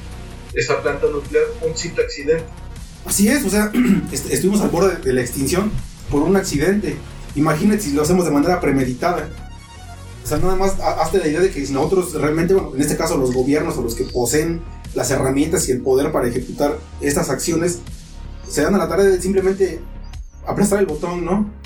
[0.54, 1.44] esa planta nuclear?
[1.68, 2.44] Un simple accidente.
[3.04, 3.72] Así es, o sea,
[4.12, 5.70] estuvimos al borde de la extinción
[6.10, 6.96] por un accidente.
[7.36, 9.28] Imagínate si lo hacemos de manera premeditada.
[10.22, 12.96] O sea, nada más hazte la idea de que si nosotros realmente, bueno, en este
[12.96, 14.60] caso los gobiernos o los que poseen
[14.94, 17.80] las herramientas y el poder para ejecutar estas acciones,
[18.48, 19.80] se dan a la tarea de simplemente
[20.46, 21.59] aplastar el botón, ¿no?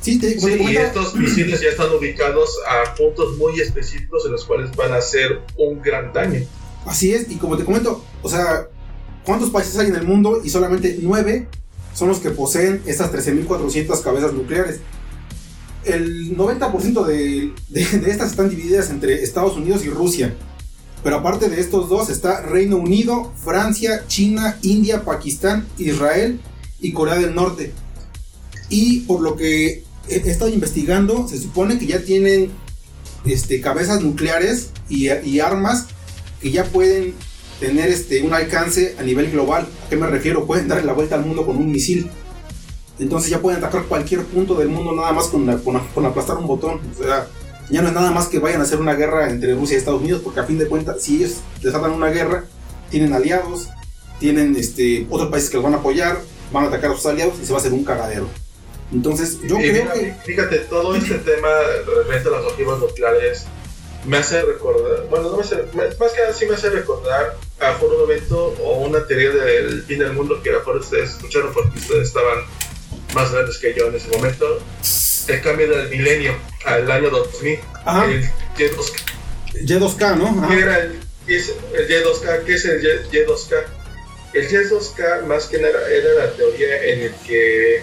[0.00, 4.92] Sí, y estos misiles ya están ubicados a puntos muy específicos en los cuales van
[4.92, 6.40] a hacer un gran daño.
[6.86, 8.68] Así es, y como te comento, o sea,
[9.24, 10.40] ¿cuántos países hay en el mundo?
[10.42, 11.48] Y solamente nueve
[11.94, 14.80] son los que poseen estas 13.400 cabezas nucleares.
[15.84, 20.34] El 90% de, de estas están divididas entre Estados Unidos y Rusia.
[21.02, 26.40] Pero aparte de estos dos está Reino Unido, Francia, China, India, Pakistán, Israel
[26.80, 27.72] y Corea del Norte.
[28.68, 32.50] Y por lo que he, estado investigando, se supone que ya tienen
[33.24, 35.86] este, cabezas nucleares y, armas
[36.40, 37.14] que ya pueden
[37.60, 39.68] tener este, un alcance a nivel global.
[39.86, 40.46] ¿A qué me refiero?
[40.46, 42.10] Pueden darle la vuelta al mundo con un misil.
[42.98, 46.46] Entonces ya pueden atacar cualquier punto del mundo nada más con, con, con aplastar un
[46.46, 46.80] botón.
[46.98, 47.28] O sea,
[47.70, 50.02] ya no es nada más que vayan a hacer una guerra entre Rusia y Estados
[50.02, 52.44] Unidos, porque a fin de cuentas, si ellos desatan una guerra,
[52.90, 53.68] tienen aliados,
[54.18, 56.20] tienen este, otros países que los van a apoyar,
[56.52, 58.28] van a atacar a sus aliados y se va a hacer un cagadero.
[58.92, 60.14] Entonces, yo creo que.
[60.24, 61.48] Fíjate, todo este tema
[61.96, 63.46] referente a las ojivas nucleares
[64.06, 67.78] me hace recordar, bueno, no me hace, más que nada sí me hace recordar a
[67.84, 71.78] un evento o una teoría del fin del mundo que a lo ustedes escucharon porque
[71.78, 72.38] ustedes estaban
[73.14, 74.58] más grandes que yo en ese momento
[75.28, 77.50] el cambio del milenio al año 2000.
[77.50, 78.24] El
[78.56, 79.02] Y2K.
[79.66, 80.48] Y2K, ¿no?
[80.48, 82.44] ¿Qué era el, el Y2K?
[82.44, 83.56] ¿Qué es el y, 2 k
[84.32, 87.82] El Y2K más que nada era la teoría en el que,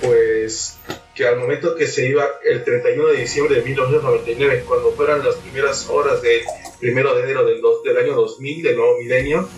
[0.00, 0.76] pues,
[1.14, 5.36] que al momento que se iba el 31 de diciembre de 1999, cuando fueran las
[5.36, 6.42] primeras horas del
[6.78, 9.48] primero de enero del, del año 2000, del nuevo milenio,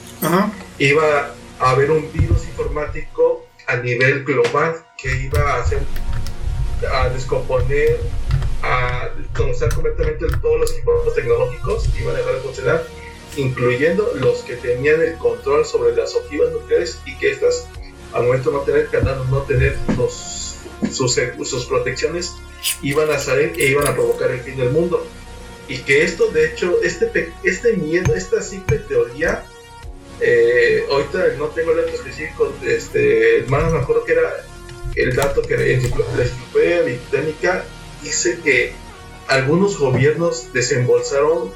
[0.79, 5.81] iba a haber un virus informático a nivel global que iba a hacer
[6.93, 7.99] a descomponer,
[8.63, 12.85] a conocer completamente todos los equipos tecnológicos que iban a dejar de funcionar,
[13.37, 17.69] incluyendo los que tenían el control sobre las ojivas nucleares y que estas,
[18.13, 20.57] al momento de no tener canales, no tener los,
[20.93, 22.35] sus, sus protecciones,
[22.83, 25.07] iban a salir e iban a provocar el fin del mundo.
[25.69, 29.45] Y que esto, de hecho, este, este miedo, esta simple teoría,
[30.21, 34.45] eh, ahorita no tengo el dato específico, este, más me acuerdo que era
[34.97, 37.65] el dato que la enciclopedia británica
[38.03, 38.73] dice que
[39.29, 41.53] algunos gobiernos desembolsaron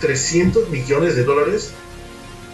[0.00, 1.72] 300 millones de dólares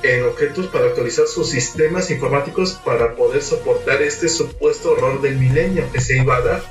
[0.03, 5.91] en objetos para actualizar sus sistemas informáticos para poder soportar este supuesto error del milenio
[5.93, 6.63] que se iba a dar.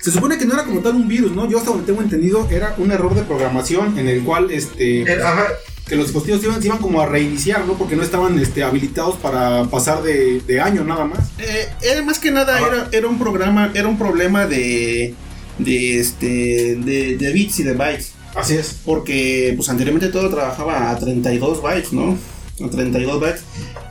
[0.00, 1.48] Se supone que no era como tal un virus, ¿no?
[1.48, 5.22] Yo hasta donde tengo entendido era un error de programación en el cual este eh,
[5.22, 5.46] ajá,
[5.86, 7.74] que los dispositivos iban, iban como a reiniciar, ¿no?
[7.74, 11.30] Porque no estaban este, habilitados para pasar de, de año nada más.
[11.38, 15.14] Eh, era más que nada era, era un programa, era un problema de
[15.58, 18.12] de este de, bits y de bytes.
[18.34, 18.76] Así es.
[18.84, 22.18] Porque pues anteriormente todo trabajaba a 32 bytes, ¿no?
[22.64, 23.44] A 32 bytes.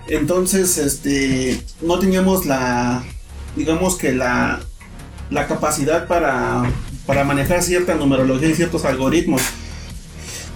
[0.08, 3.04] Entonces, este no teníamos la
[3.56, 4.62] digamos que la
[5.30, 6.64] la capacidad para
[7.06, 9.42] para manejar cierta numerología y ciertos algoritmos.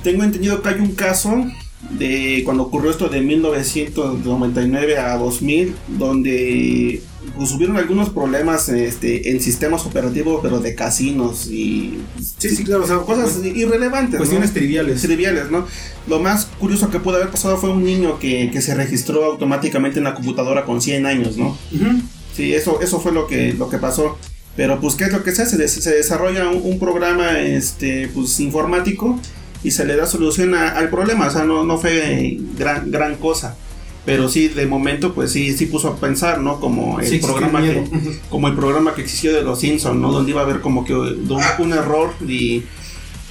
[0.04, 1.46] Tengo entendido que hay un caso
[1.92, 7.02] de cuando ocurrió esto de 1999 a 2000, donde
[7.36, 12.00] pues, hubieron algunos problemas este, en sistemas operativos, pero de casinos y.
[12.38, 14.18] Sí, sí, claro, o sea, cosas irrelevantes.
[14.18, 15.02] Cuestiones triviales.
[15.02, 15.68] Triviales, ¿no?
[16.08, 20.00] Lo más curioso que pudo haber pasado fue un niño que, que se registró automáticamente
[20.00, 21.58] en la computadora con 100 años, ¿no?
[22.36, 24.18] Sí, eso, eso fue lo que, lo que pasó.
[24.56, 25.68] Pero pues, ¿qué es lo que se hace?
[25.68, 29.20] Se desarrolla un, un programa este, pues, informático
[29.66, 31.28] y se le da solución al problema.
[31.28, 33.58] O sea, no, no fue gran, gran cosa.
[34.06, 36.60] Pero sí, de momento, pues sí, sí puso a pensar, ¿no?
[36.60, 37.84] Como el programa que,
[38.30, 40.12] como el programa que existió de los Simpsons, ¿no?
[40.12, 42.64] Donde iba a haber como que un, un error y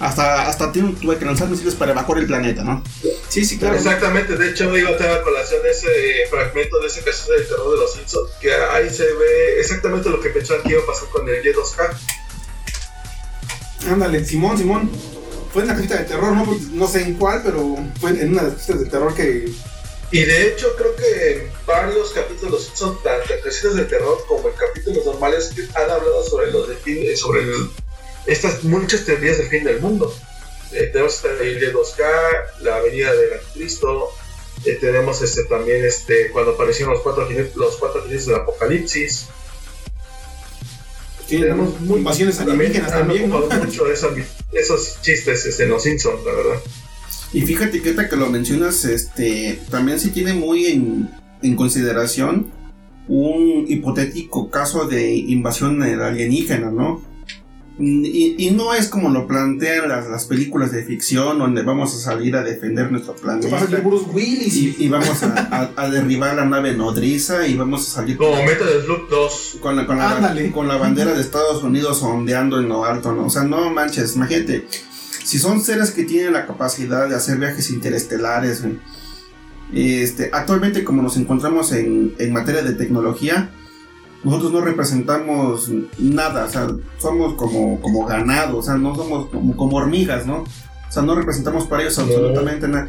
[0.01, 2.83] hasta, hasta tuve que lanzar misiles para evacuar el planeta, ¿no?
[3.29, 3.77] Sí, sí, claro.
[3.77, 5.87] Exactamente, de hecho iba a tener colación ese
[6.29, 10.21] fragmento de ese caso del terror de los Simpsons, que ahí se ve exactamente lo
[10.21, 11.97] que pensaban que iba a pasar con el Y2K.
[13.93, 14.91] Ándale, Simón, Simón
[15.55, 16.61] fue en la casita de terror, ¿no?
[16.73, 19.49] no sé en cuál, pero fue en una de las casitas de terror que...
[20.11, 25.07] Y de hecho creo que varios capítulos son tanto casitas de terror como en capítulos
[25.07, 27.43] normales que han hablado sobre los de fin, eh, sobre
[28.27, 30.13] estas muchas teorías del fin del mundo.
[30.73, 34.11] Eh, tenemos el de 2K, la venida del anticristo,
[34.65, 39.29] eh, tenemos este también este cuando aparecieron los cuatro los cuatro jinetes del apocalipsis
[41.29, 43.41] tenemos invasiones alienígenas también, ¿no?
[43.41, 46.63] mucho esos, chistes este, en los Simpsons, la verdad.
[47.33, 51.11] Y fíjate que que lo mencionas, este, también se tiene muy en,
[51.43, 52.53] en consideración
[53.09, 57.03] un hipotético caso de invasión alienígena, ¿no?
[57.77, 62.37] Y, no es como lo plantean las, las, películas de ficción donde vamos a salir
[62.37, 63.65] a defender nuestro planeta.
[63.83, 64.79] Bruce Willis.
[64.79, 68.17] Y, vamos a, derribar la nave nodriza y vamos a salir...
[68.17, 69.59] Como Meta de Slug 2.
[69.61, 73.27] Con la, con, la, con la bandera de Estados Unidos ondeando en lo alto, ¿no?
[73.27, 74.69] O sea, no manches, imagínate.
[75.25, 78.63] Si son seres que tienen la capacidad de hacer viajes interestelares,
[79.73, 83.51] este, actualmente como nos encontramos en, en materia de tecnología,
[84.25, 89.57] nosotros no representamos nada, o sea, somos como, como ganado, o sea, no somos como,
[89.57, 90.39] como hormigas, ¿no?
[90.39, 92.89] O sea, no representamos para ellos absolutamente nada.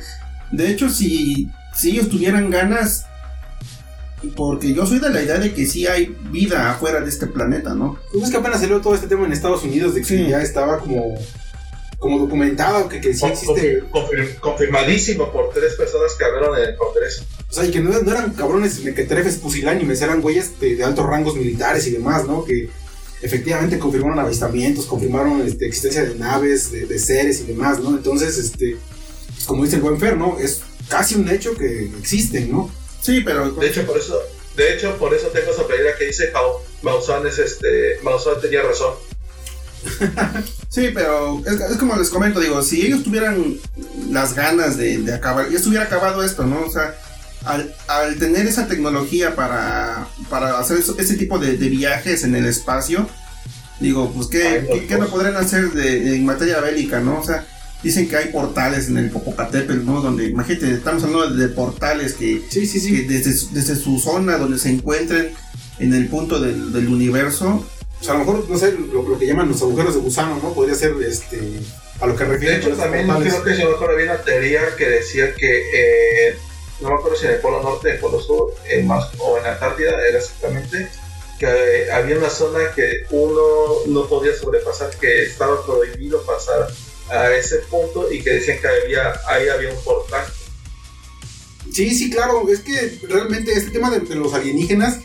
[0.51, 3.05] De hecho, si, si ellos tuvieran ganas,
[4.35, 7.73] porque yo soy de la idea de que sí hay vida afuera de este planeta,
[7.73, 7.97] ¿no?
[8.11, 10.79] Pues es que apenas salió todo este tema en Estados Unidos, de que ya estaba
[10.79, 11.17] como
[11.99, 13.83] como documentado que, que sí existe.
[14.39, 17.23] confirmadísimo por tres personas que hablaron en el Congreso.
[17.55, 21.87] O sea, y que no, eran cabrones mequetrefes pusilánimes, eran güeyes de, altos rangos militares
[21.87, 22.43] y demás, ¿no?
[22.43, 22.67] Que
[23.21, 27.91] efectivamente confirmaron avistamientos, confirmaron este, existencia de naves, de, seres y demás, ¿no?
[27.91, 28.75] Entonces, este,
[29.33, 30.37] pues, como dice el buen Fer, ¿no?
[30.37, 32.69] Es casi un hecho que existen, ¿no?
[33.01, 33.49] Sí, pero...
[33.51, 34.19] De hecho, por eso,
[34.57, 36.33] de hecho, por eso tengo esa playera que dice
[36.81, 38.95] Maussan es este, Maussan tenía razón.
[40.67, 43.57] sí, pero es, como les comento, digo, si ellos tuvieran
[44.11, 46.65] las ganas de, de acabar, ya estuviera acabado esto, ¿no?
[46.65, 46.99] O sea,
[47.45, 53.07] al, tener esa tecnología para, para hacer ese tipo de, viajes en el espacio,
[53.79, 57.19] digo, pues, ¿qué, no podrían hacer de, en materia bélica, no?
[57.19, 57.45] O sea,
[57.83, 60.01] dicen que hay portales en el Popocatépetl, ¿no?
[60.01, 63.01] Donde, imagínate, estamos hablando de, portales que, sí, sí, sí.
[63.03, 65.31] desde, desde, su zona, donde se encuentren
[65.79, 67.65] en el punto del, del universo,
[67.99, 70.53] o sea, a lo mejor, no sé, lo, que llaman los agujeros de gusano, ¿no?
[70.53, 71.39] Podría ser este,
[71.99, 72.59] a lo que refiere.
[72.59, 76.35] De hecho, también creo que si no mejor había una teoría que decía que, eh,
[76.81, 79.37] no me acuerdo si en el Polo Norte, en el Polo Sur, en más, o
[79.37, 80.89] en Antártida, era exactamente,
[81.39, 83.41] que había una zona que uno
[83.87, 86.67] no podía sobrepasar, que estaba prohibido pasar
[87.09, 90.25] a ese punto y que decían que había, ahí había un portal.
[91.71, 94.99] Sí, sí, claro, es que realmente este tema de, los alienígenas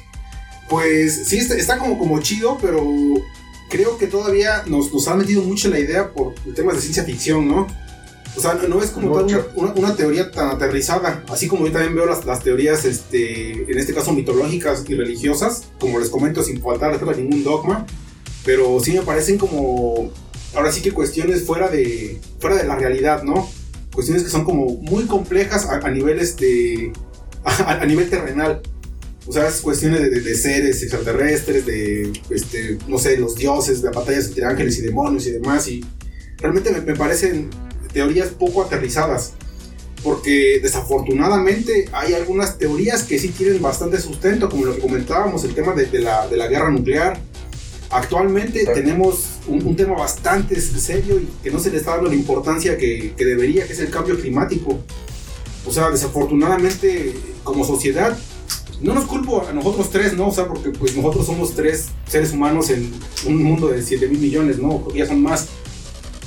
[0.69, 2.85] pues sí, está, como, como chido, pero
[3.69, 7.49] creo que todavía nos, nos han metido mucho la idea por temas de ciencia ficción,
[7.49, 7.67] ¿no?
[8.37, 9.15] O sea, no, es como
[9.55, 13.93] una, teoría tan aterrizada, así como yo también veo las, las, teorías, este, en este
[13.93, 17.87] caso mitológicas y religiosas, como les comento, sin faltar a ningún dogma,
[18.45, 20.13] pero sí me parecen como,
[20.55, 23.49] ahora sí que cuestiones fuera de, fuera de la realidad, ¿no?
[23.93, 26.93] Cuestiones que son como muy complejas a, nivel, este,
[27.45, 28.63] a nivel terrenal.
[29.27, 34.29] O sea, es cuestiones de, seres extraterrestres, de, este, no sé, los dioses, de batallas
[34.29, 35.69] entre ángeles y demonios y demás.
[35.69, 35.85] Y
[36.39, 37.51] realmente me, parecen
[37.93, 39.33] teorías poco aterrizadas.
[40.03, 45.55] Porque desafortunadamente hay algunas teorías que sí tienen bastante sustento, como lo que comentábamos, el
[45.55, 47.21] tema de, la, de la, guerra nuclear.
[47.91, 52.79] Actualmente tenemos un, tema bastante serio y que no se le está dando la importancia
[52.79, 54.79] que, que debería, que es el cambio climático.
[55.67, 57.15] O sea, desafortunadamente
[57.45, 58.17] como sociedad
[58.81, 60.29] no nos culpo a nosotros tres, ¿no?
[60.29, 62.91] O sea, porque pues nosotros somos tres seres humanos en
[63.27, 64.89] un mundo de 7 mil millones, ¿no?
[64.95, 65.49] Ya son más.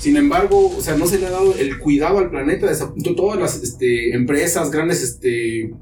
[0.03, 2.67] Sin embargo, o sea, no se le ha dado el cuidado al planeta,
[3.15, 5.73] todas las este, empresas, grandes, este,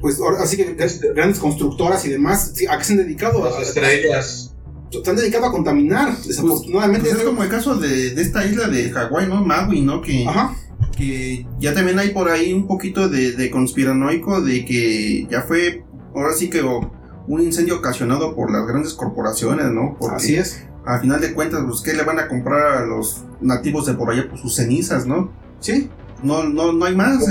[0.00, 0.76] pues ahora sí que
[1.12, 3.44] grandes constructoras y demás, ¿a qué se han dedicado?
[3.44, 4.54] Las estrellas.
[4.92, 7.08] Se han dedicado a contaminar, desafortunadamente.
[7.08, 9.44] Pues es como el caso de, de esta isla de Hawái, ¿no?
[9.44, 10.00] Maui, ¿no?
[10.00, 10.56] Que, Ajá.
[10.96, 15.82] que ya también hay por ahí un poquito de, de conspiranoico de que ya fue,
[16.14, 19.96] ahora sí que un incendio ocasionado por las grandes corporaciones, ¿no?
[19.98, 20.68] Porque Así es.
[20.86, 24.10] A final de cuentas, pues, ¿qué le van a comprar a los nativos de por
[24.10, 24.26] allá?
[24.28, 25.32] Pues sus cenizas, ¿no?
[25.60, 25.90] Sí.
[26.22, 27.24] No, no, no hay más.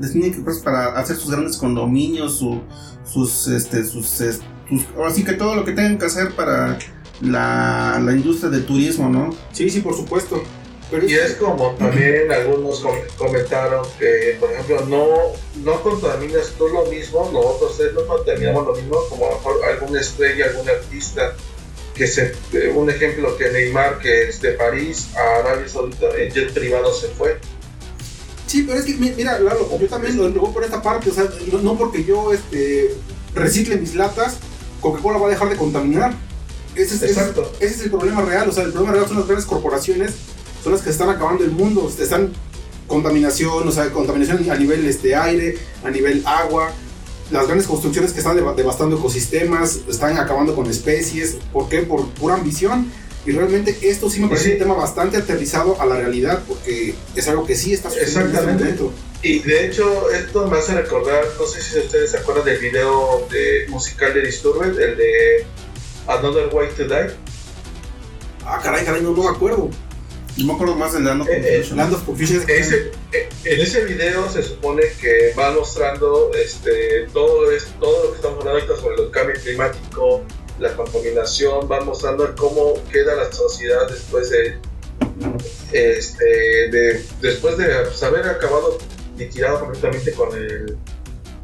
[0.00, 2.62] les tienen que pues, para hacer sus grandes condominios, su-
[3.04, 4.40] sus, este, sus, sus-
[4.96, 6.78] ahora sí que todo lo que tengan que hacer para
[7.20, 9.30] la, la industria del turismo, ¿no?
[9.52, 10.42] Sí, sí, por supuesto.
[10.90, 15.06] Pero Y es como también algunos com- comentaron que, por ejemplo, no,
[15.64, 19.54] no contaminas tú lo mismo, nosotros tres no contaminamos lo mismo, como a lo mejor
[19.72, 21.32] alguna estrella, algún artista,
[22.00, 26.32] que se, eh, un ejemplo que Neymar, que es de París a Arabia Saudita, en
[26.32, 27.36] jet privado se fue.
[28.46, 31.10] Sí, pero es que, mi- mira, Lalo, yo también lo, lo voy por esta parte,
[31.10, 32.94] o sea, no, no porque yo este,
[33.34, 34.38] recicle mis latas,
[34.80, 36.14] Coca-Cola va a dejar de contaminar.
[36.74, 37.20] Ese es, ese,
[37.60, 40.12] ese es el problema real, o sea, el problema real son las grandes corporaciones,
[40.64, 42.32] son las que están acabando el mundo, están
[42.86, 46.72] contaminación, o sea, contaminación a nivel este, aire, a nivel agua,
[47.30, 51.80] las grandes construcciones que están deva- devastando ecosistemas, están acabando con especies, ¿por qué?
[51.82, 52.90] Por pura ambición.
[53.26, 54.52] Y realmente esto sí me parece Sí.
[54.52, 58.26] un tema bastante aterrizado a la realidad, porque es algo que sí está sucediendo en
[58.28, 58.84] este Exactamente.
[59.22, 63.26] Y de hecho, esto me hace recordar, no sé si ustedes se acuerdan del video
[63.30, 65.44] de, musical de Disturbed, el de
[66.06, 67.14] Another Way to Die.
[68.46, 69.68] Ah, caray, caray, no, no me acuerdo.
[70.36, 71.76] Yo me acuerdo más del Land of eh, Confusion.
[71.78, 72.44] Land of Confusion.
[72.48, 78.10] Ese, eh, en ese video se supone que va mostrando este, todo, es, todo lo
[78.10, 80.22] que estamos hablando ahorita sobre el cambio climático,
[80.58, 84.58] la contaminación, va mostrando cómo queda la sociedad después de,
[85.72, 88.78] este, de después de pues, haber acabado
[89.18, 90.76] liquidado completamente con el,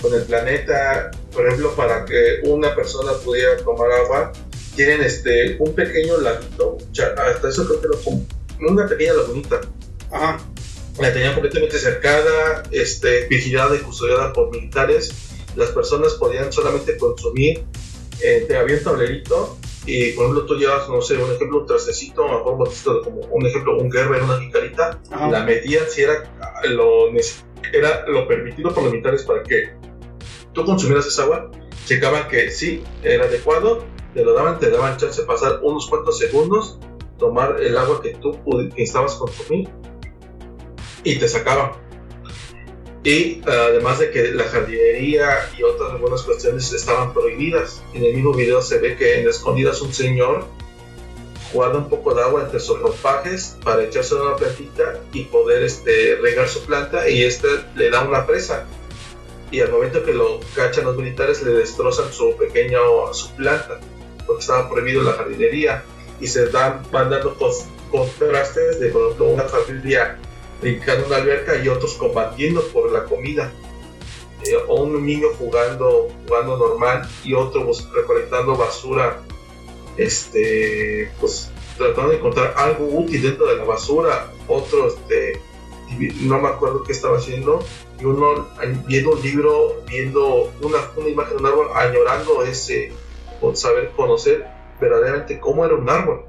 [0.01, 1.11] con el planeta.
[1.33, 4.33] Por ejemplo, para que una persona pudiera tomar agua,
[4.75, 7.99] tienen este, un pequeño laguito, cha- hasta eso creo que lo
[8.61, 9.61] una pequeña lagunita
[10.11, 10.39] Ajá.
[11.01, 15.13] la tenían completamente cercada, este, vigilada y custodiada por militares.
[15.57, 17.65] Las personas podían solamente consumir,
[18.21, 21.67] eh, te había un tablerito y por ejemplo tú llevas, no sé, un ejemplo, un
[21.67, 25.31] trastecito, a lo mejor un botecito como un ejemplo, un Gerber, una jicarita, Ajá.
[25.31, 26.31] la metían si era
[26.65, 27.09] lo,
[27.73, 29.75] era lo permitido por los militares para que
[30.53, 31.51] tú consumieras esa agua,
[31.87, 36.19] checaban que sí, era adecuado, te lo daban, te daban chance de pasar unos cuantos
[36.19, 36.79] segundos,
[37.19, 39.69] tomar el agua que tú que necesitabas consumir
[41.05, 41.73] y te sacaban.
[43.05, 47.83] Y ah, además de que la jardinería y otras algunas cuestiones estaban prohibidas.
[47.95, 50.45] En el mismo video se ve que en escondidas un señor
[51.53, 56.17] guarda un poco de agua entre sus ropajes para echarse una plantita y poder este,
[56.17, 57.47] regar su planta y este
[57.77, 58.67] le da una presa.
[59.53, 62.81] Y al momento que lo cachan los militares le destrozan su pequeño
[63.13, 63.79] su planta
[64.27, 65.85] porque estaba prohibido la jardinería
[66.21, 67.37] y se dan, van dando
[67.91, 70.19] contrastes de por ejemplo una familia
[70.61, 73.53] brincando una alberca y otros combatiendo por la comida.
[74.45, 79.23] Eh, o un niño jugando, jugando normal y otro pues, recolectando basura,
[79.97, 84.31] este, pues tratando de encontrar algo útil dentro de la basura.
[84.47, 85.41] Otro, este,
[86.21, 87.65] no me acuerdo qué estaba haciendo,
[87.99, 88.49] y uno
[88.87, 92.93] viendo un libro, viendo una, una imagen de un árbol, añorando ese,
[93.41, 94.47] por saber conocer
[94.81, 96.23] verdaderamente cómo era un árbol.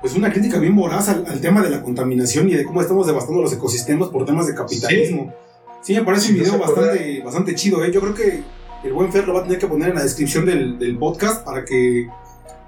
[0.00, 3.06] Pues una crítica bien voraz al, al tema de la contaminación y de cómo estamos
[3.06, 5.34] devastando los ecosistemas por temas de capitalismo.
[5.82, 7.90] Sí, me parece un Sí, video no bastante, bastante chido, ¿eh?
[7.92, 8.42] Yo creo que
[8.84, 11.44] el buen Fer lo va a tener que poner en la descripción del, del podcast
[11.44, 12.06] para que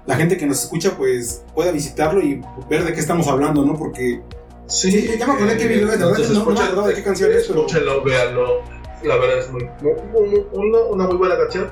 [0.05, 3.75] la gente que nos escucha pues pueda visitarlo y ver de qué estamos hablando, ¿no?
[3.77, 4.21] Porque
[4.67, 7.47] Sí, ya me acordé qué video entonces no- no me acordaba de qué canción es,
[7.47, 8.61] pero- Escúchenlo, véanlo.
[9.03, 11.71] La verdad es muy, muy- muy- una, una muy buena canción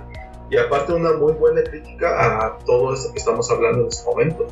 [0.51, 4.47] y aparte una muy buena crítica a todo esto que estamos hablando en este momento.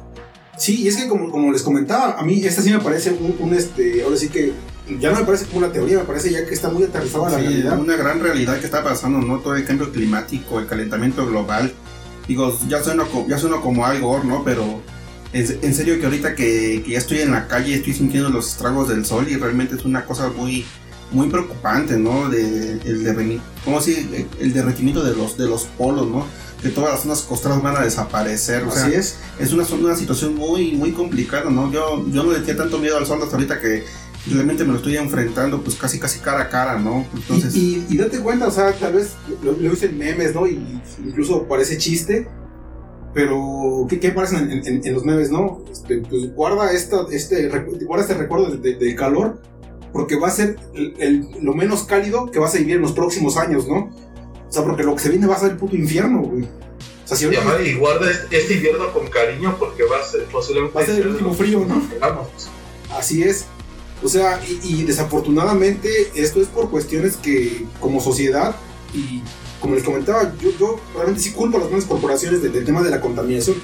[0.58, 3.36] Sí, y es que como, como les comentaba, a mí esta sí me parece un,
[3.40, 4.52] un, este, ahora sí que
[5.00, 7.32] ya no me parece como una teoría, me parece ya que está muy aterrizada a
[7.32, 7.80] la Sí, realidad.
[7.80, 9.40] una gran realidad que está pasando, ¿no?
[9.40, 11.72] Todo el cambio climático, el calentamiento global.
[12.28, 14.44] Digo, ya suena, ya suena como algo, ¿no?
[14.44, 14.82] Pero
[15.32, 18.48] es- en serio que ahorita que, que ya estoy en la calle estoy sintiendo los
[18.50, 20.66] estragos del sol y realmente es una cosa muy
[21.12, 22.30] muy preocupante, ¿no?
[22.30, 24.28] De, el, derremi- ¿cómo así?
[24.40, 26.26] el derretimiento de los, de los polos, ¿no?
[26.62, 28.64] Que todas las zonas costeras van a desaparecer.
[28.64, 29.18] O sea, Así es.
[29.40, 31.72] es una, una situación muy, muy complicada, ¿no?
[31.72, 33.84] Yo, yo no le tenía tanto miedo al sol hasta ahorita que
[34.30, 37.06] realmente me lo estoy enfrentando pues casi casi cara a cara, ¿no?
[37.16, 37.56] Entonces...
[37.56, 40.46] Y, y, date cuenta, o sea, tal vez lo, lo en memes, ¿no?
[40.46, 42.28] Y incluso parece chiste,
[43.14, 45.64] pero ¿qué, qué aparecen en, en, los memes, no?
[45.72, 47.50] Este, pues guarda, esta, este,
[47.86, 49.42] guarda este recuerdo del calor,
[49.92, 53.38] porque va a ser el, lo menos cálido que vas a vivir en los próximos
[53.38, 53.90] años, ¿no?
[54.48, 56.44] O sea, porque lo que se viene va a ser el puto infierno, güey.
[56.44, 60.76] O sea, si y, guarda este, invierno con cariño porque va a ser posiblemente...
[60.78, 61.82] Va a ser el último frío, ¿no?
[62.00, 62.28] Vamos.
[62.96, 63.46] Así es.
[64.04, 68.56] O sea, y, desafortunadamente esto es por cuestiones que como sociedad
[68.94, 69.22] y
[69.60, 72.92] como les comentaba, yo, yo realmente sí culpo a las grandes corporaciones del, tema de
[72.92, 73.58] la contaminación.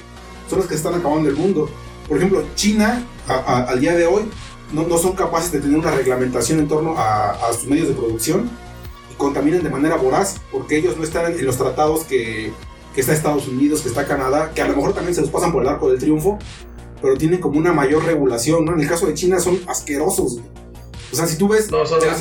[0.50, 1.70] Son las que están acabando el mundo.
[2.06, 4.24] Por ejemplo, China al día de hoy
[4.72, 7.94] no, no, son capaces de tener una reglamentación en torno a, a, sus medios de
[7.94, 8.50] producción
[9.12, 12.52] y contaminan de manera voraz porque ellos no están en los tratados que,
[12.94, 15.52] que está Estados Unidos, que está Canadá, que a lo mejor también se los pasan
[15.52, 16.38] por el arco del triunfo,
[17.02, 18.72] pero tienen como una mayor regulación, ¿no?
[18.72, 20.40] En el caso de China son asquerosos.
[21.12, 21.68] O sea, si tú ves,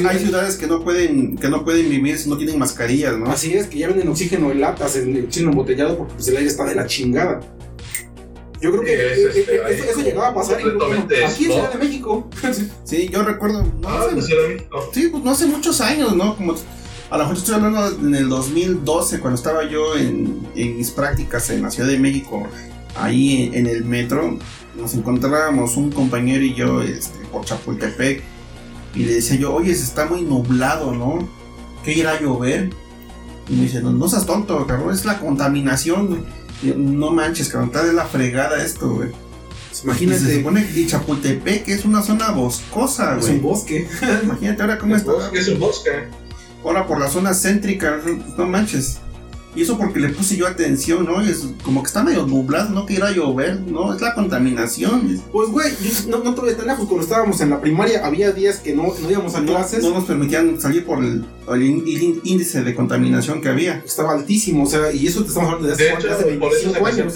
[0.07, 3.31] hay ciudades que no pueden que no pueden vivir si no tienen mascarillas, ¿no?
[3.31, 6.49] Así es, que ya venden oxígeno en latas, en chino embotellado porque pues, el aire
[6.49, 7.39] está de la chingada.
[8.65, 12.27] Yo creo que eh, eso, llegaba a pasar aquí en Ciudad de México.
[12.83, 13.63] sí, yo recuerdo.
[13.79, 16.35] No ah, hace, Sí, pues no hace muchos años, ¿no?
[16.35, 16.55] Como
[17.11, 21.51] a lo mejor estoy hablando en el 2012, cuando estaba yo en, en mis prácticas
[21.51, 22.47] en la Ciudad de México,
[22.95, 24.39] ahí en el metro
[24.75, 28.23] nos encontrábamos un compañero y yo este, por Chapultepec
[28.95, 31.29] y le decía yo, oye, se está muy nublado, ¿no?
[31.83, 32.71] ¿Qué irá a llover?
[33.47, 36.25] Y me dice, no, no seas tonto, cabrón, es la contaminación.
[36.63, 39.09] No manches, cabrón, está de la fregada esto, güey.
[39.83, 40.19] Imagínate.
[40.19, 43.25] se supone que Chapultepec es una zona boscosa, güey.
[43.25, 43.87] Es un bosque.
[44.23, 45.11] Imagínate ahora cómo está.
[45.33, 46.07] Es un bosque.
[46.63, 47.99] Ahora por la zona céntrica,
[48.37, 48.99] no manches.
[49.55, 51.21] Y eso porque le puse yo atención, ¿no?
[51.21, 53.93] Es como que está medio nublado, no que a llover, ¿no?
[53.93, 55.21] Es la contaminación.
[55.31, 55.71] Pues, güey,
[56.07, 56.85] no, no te voy a estar lejos.
[56.87, 59.81] Cuando estábamos en la primaria, había días que no, no íbamos a clases.
[59.81, 61.23] No nos permitían salir por el,
[62.23, 63.81] índice de contaminación que había.
[63.85, 66.79] Estaba altísimo, o sea, y eso te estamos hablando de hace, de hecho, hace 25
[66.79, 67.13] por eso años.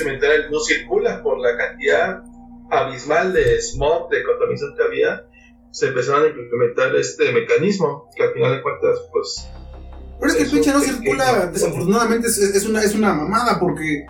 [0.49, 2.23] no circula por la cantidad
[2.71, 5.25] abismal de smog, de contaminación que había.
[5.71, 9.47] Se empezaron a implementar este mecanismo, que al final de cuentas, pues
[10.19, 14.05] pero es que el pinche no circula, desafortunadamente es, una, es una mamada, porque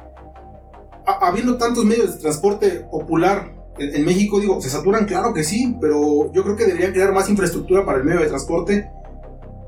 [1.05, 6.31] habiendo tantos medios de transporte popular en, México, digo, se saturan, claro que sí, pero
[6.33, 8.89] yo creo que deberían crear más infraestructura para el medio de transporte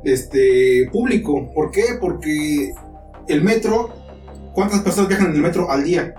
[0.03, 1.49] este, público.
[1.53, 1.97] ¿Por qué?
[1.99, 2.73] Porque
[3.27, 3.93] el metro,
[4.53, 6.13] ¿cuántas personas viajan en el metro al día?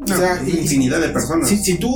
[0.00, 1.48] o sea, infinidad de personas.
[1.48, 1.90] Si, si, tú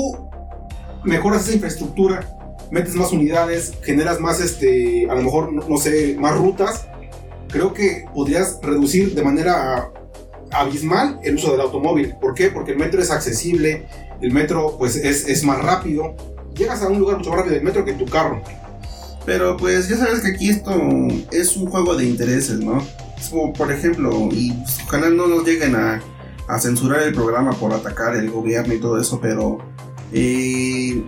[1.05, 2.27] mejoras esa infraestructura,
[2.71, 6.89] metes más unidades, generas más, este, a lo mejor, no sé, más rutas,
[7.49, 9.91] creo que podrías reducir de manera
[10.53, 12.15] abismal el uso del automóvil.
[12.21, 12.49] ¿Por qué?
[12.49, 13.87] Porque el metro es accesible,
[14.21, 16.15] el metro pues es, es más rápido.
[16.55, 18.43] Llegas a un lugar mucho más rápido el metro que en tu carro.
[19.25, 20.73] Pero pues ya sabes que aquí esto
[21.33, 22.83] es un juego de intereses, ¿no?
[23.19, 26.01] Es como por ejemplo, y pues, ojalá no nos lleguen a,
[26.47, 29.59] a, censurar el programa por atacar el gobierno y todo eso, pero
[30.13, 31.03] eh,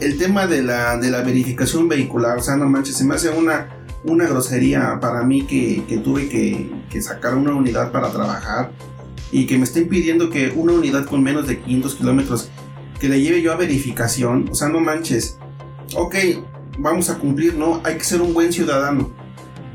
[0.00, 3.28] el tema de la, de la verificación vehicular, o sea, no manches, se me hace
[3.30, 8.72] una una grosería para mí que, tuve que, sacar una unidad para trabajar
[9.30, 12.48] y que me estén pidiendo que una unidad con menos de 500 kilómetros
[12.98, 14.48] que le lleve yo a verificación.
[14.50, 15.38] O sea, no manches.
[15.94, 16.14] Ok,
[16.78, 17.80] vamos a cumplir, ¿no?
[17.84, 19.10] Hay que ser un buen ciudadano.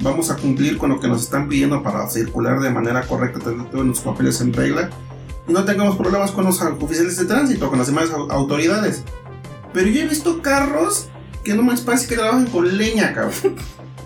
[0.02, 3.70] Vamos a cumplir con lo que nos están pidiendo para circular de manera correcta, tener
[3.70, 4.90] todos los papeles en regla.
[5.48, 9.04] Y no tengamos problemas con los oficiales de tránsito, con las demás autoridades.
[9.74, 11.08] Pero yo he visto carros
[11.44, 13.56] que no me parece que trabajan con leña, cabrón.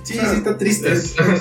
[0.09, 0.91] Sí, sí, está triste.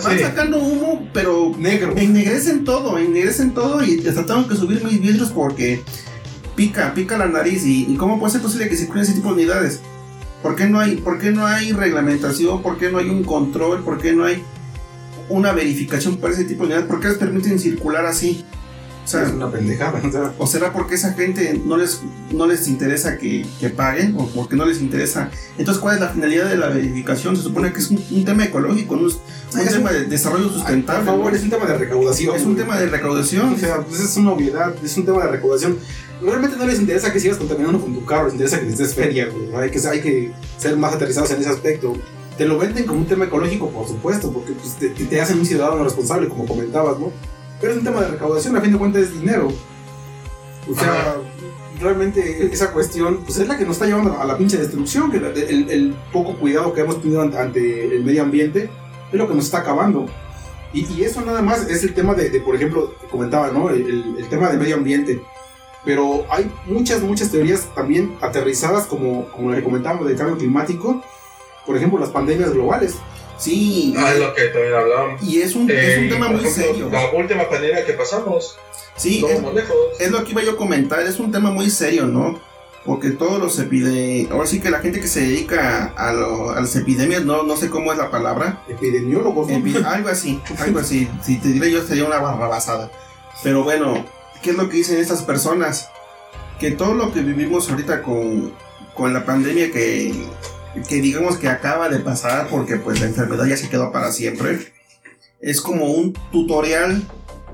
[0.04, 1.94] Van sacando humo, pero negro.
[1.96, 5.82] Ennegrecen todo, ennegrecen todo y hasta tengo que subir mis vidrios porque
[6.54, 7.64] pica, pica la nariz.
[7.64, 9.80] ¿Y, cómo puede ser posible que circulen ese tipo de unidades?
[10.42, 12.60] ¿Por qué, no hay, ¿Por qué no hay reglamentación?
[12.60, 13.82] ¿Por qué no hay un control?
[13.82, 14.42] ¿Por qué no hay
[15.30, 16.88] una verificación para ese tipo de unidades?
[16.88, 18.44] ¿Por qué les permiten circular así?
[19.08, 20.02] O sea, es una pendejada.
[20.36, 24.54] O, será porque esa gente no les, no les interesa que, que, paguen o porque
[24.54, 25.30] no les interesa.
[25.56, 27.34] Entonces, ¿cuál es la finalidad de la verificación?
[27.34, 29.14] Se supone que es un, tema ecológico, no es
[29.54, 31.06] un tema de desarrollo sustentable.
[31.06, 32.36] Por favor, es un tema de recaudación.
[32.36, 33.54] Es un tema de recaudación.
[33.54, 35.78] O sea, pues es una obviedad, es un tema de recaudación.
[36.20, 38.94] Realmente no les interesa que sigas contaminando con tu carro, les interesa que les des
[38.94, 41.94] feria, Hay que, hay que ser más aterrizados en ese aspecto.
[42.36, 45.46] Te lo venden como un tema ecológico, por supuesto, porque pues, te, te hacen un
[45.46, 47.10] ciudadano responsable, como comentabas, ¿no?
[47.60, 49.48] Pero es un tema de recaudación, a fin de cuentas es dinero.
[50.70, 51.16] O sea,
[51.80, 55.18] realmente esa cuestión pues es la que nos está llevando a la pinche destrucción, que
[55.18, 58.70] el, poco cuidado que hemos tenido ante, el medio ambiente
[59.10, 60.06] es lo que nos está acabando.
[60.72, 63.70] Y, eso nada más es el tema de, por ejemplo, comentaba, ¿no?
[63.70, 65.22] El, tema del medio ambiente.
[65.84, 71.02] Pero hay muchas, muchas teorías también aterrizadas, como, como le comentábamos, del cambio climático,
[71.64, 72.96] por ejemplo, las pandemias globales.
[73.38, 75.22] Sí, Ah, es lo que también hablábamos.
[75.22, 76.88] y es un, es un Eh, tema muy ejemplo, serio.
[76.90, 78.56] La última pandemia que pasamos,
[78.96, 79.76] Sí, no es, lejos.
[80.00, 82.40] es lo que iba yo a comentar, es un tema muy serio, ¿no?
[82.84, 86.60] Porque todos los epidemias, ahora sí que la gente que se dedica a, lo- a
[86.60, 89.58] las epidemias, no, no sé cómo es la palabra, Epidemiólogos, ¿no?
[89.58, 92.90] Epi- algo así, algo así, si te diré yo sería una barrabasada.
[93.42, 94.04] Pero bueno,
[94.42, 95.90] ¿qué es lo que dicen estas personas?
[96.58, 98.52] Que todo lo que vivimos ahorita con,
[98.94, 100.12] con la pandemia que,
[100.88, 104.72] que digamos que acaba de pasar porque pues la enfermedad ya se quedó para siempre,
[105.40, 107.02] es como un tutorial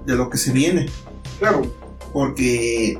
[0.07, 0.89] de lo que se viene.
[1.39, 1.63] Claro,
[2.13, 2.99] Porque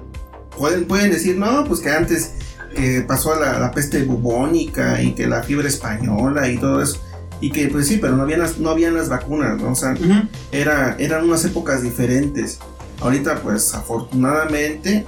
[0.57, 2.35] pueden, pueden decir, no, pues que antes
[2.77, 7.01] eh, pasó la, la peste bubónica y que la fiebre española y todo eso.
[7.41, 9.73] Y que pues sí, pero no habían las, no habían las vacunas, ¿no?
[9.73, 9.95] O sea,
[10.51, 12.59] era, eran unas épocas diferentes.
[13.01, 15.07] Ahorita pues afortunadamente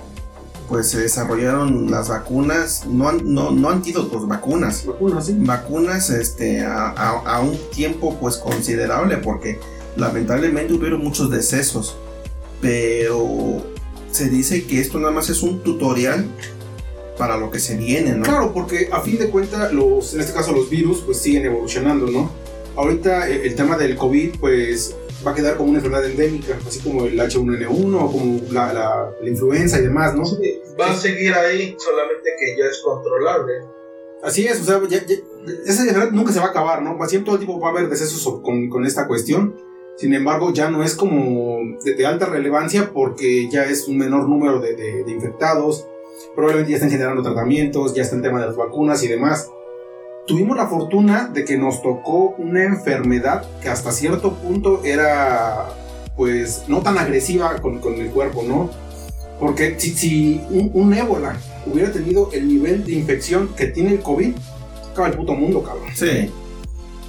[0.69, 4.85] pues se desarrollaron las vacunas, no, no, no antídotos, vacunas.
[4.87, 5.37] vacunas, sí.
[5.39, 9.59] Vacunas este, a, a- a un tiempo pues considerable porque
[9.97, 11.97] lamentablemente hubieron muchos decesos.
[12.61, 13.63] Pero
[14.11, 16.27] se dice que esto nada más es un tutorial
[17.19, 18.25] para lo que se viene, ¿no?
[18.25, 22.07] Claro, porque a fin de cuentas, los, en este caso los virus, pues siguen evolucionando,
[22.07, 22.31] ¿no?
[22.77, 24.95] Ahorita eh, el tema del COVID, pues
[25.27, 29.11] va a quedar como una enfermedad endémica, así como el H1N1 o como la, la-
[29.21, 30.23] la influenza y demás, ¿no?
[30.81, 33.55] Va a seguir ahí, solamente que ya es controlable.
[34.23, 35.17] Así es, o sea, ya- ya-
[35.67, 36.97] esa enfermedad nunca se va a acabar, ¿no?
[37.09, 39.57] Siempre todo el tiempo va a haber decesos so- con, con esta cuestión.
[39.97, 44.29] Sin embargo, ya no es como de, de alta relevancia porque ya es un menor
[44.29, 45.87] número de, de- de infectados.
[46.35, 49.51] Probablemente ya están generando tratamientos, ya está el tema de las vacunas y demás.
[50.27, 55.69] Tuvimos la fortuna de que nos tocó una enfermedad que hasta cierto punto era,
[56.17, 58.71] pues, no tan agresiva con, con el cuerpo, ¿no?
[59.39, 64.01] Porque si, si un, un ébola hubiera tenido el nivel de infección que tiene el
[64.01, 64.35] COVID,
[64.93, 65.91] acaba el puto mundo, cabrón.
[65.95, 66.31] Sí.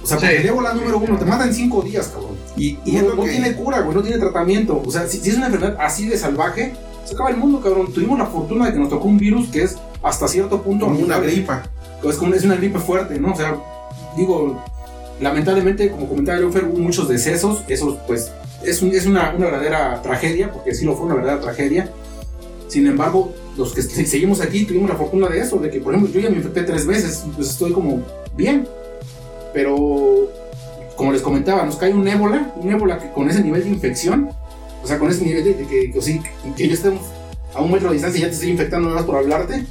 [0.02, 0.24] O sea, Sí.
[0.26, 2.36] porque el ébola número uno te mata en cinco días, cabrón.
[2.56, 3.30] Y, no, lo no que...
[3.30, 4.80] tiene cura, güey, no tiene tratamiento.
[4.84, 7.92] O sea, si, si es una enfermedad así de salvaje, se acaba el mundo, cabrón.
[7.92, 11.00] Tuvimos la fortuna de que nos tocó un virus que es hasta cierto punto como
[11.00, 11.68] una gripa.
[12.04, 13.32] Es, como, es una gripe fuerte, ¿no?
[13.32, 13.56] O sea,
[14.16, 14.62] digo,
[15.20, 17.62] lamentablemente, como comentaba yo, Fer, hubo muchos decesos.
[17.68, 18.30] Eso, pues,
[18.64, 21.90] es, un- es una, una verdadera tragedia, porque sí lo fue una verdadera tragedia.
[22.68, 25.92] Sin embargo, los que se- seguimos aquí tuvimos la fortuna de eso, de que, por
[25.94, 28.02] ejemplo, yo ya me infecté tres veces, pues estoy como
[28.36, 28.66] bien.
[29.52, 30.30] Pero,
[30.96, 34.28] como les comentaba, nos cae un ébola, un ébola que con ese nivel de infección,
[34.82, 36.20] o sea, con ese nivel de, de que, que, sí,
[36.56, 36.92] que yo esté
[37.54, 39.64] a un metro de distancia y ya te estoy infectando nada más por hablarte.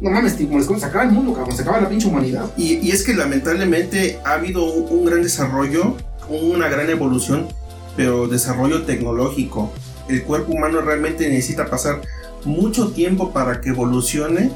[0.00, 2.46] No mames, tío, como se acaba el mundo, cabrón, se acaba la pinche humanidad.
[2.56, 5.96] Y, y es que lamentablemente ha habido un, un gran desarrollo,
[6.28, 7.48] una gran evolución,
[7.96, 9.72] pero desarrollo tecnológico.
[10.08, 12.00] El cuerpo humano realmente necesita pasar
[12.44, 14.52] mucho tiempo para que evolucione,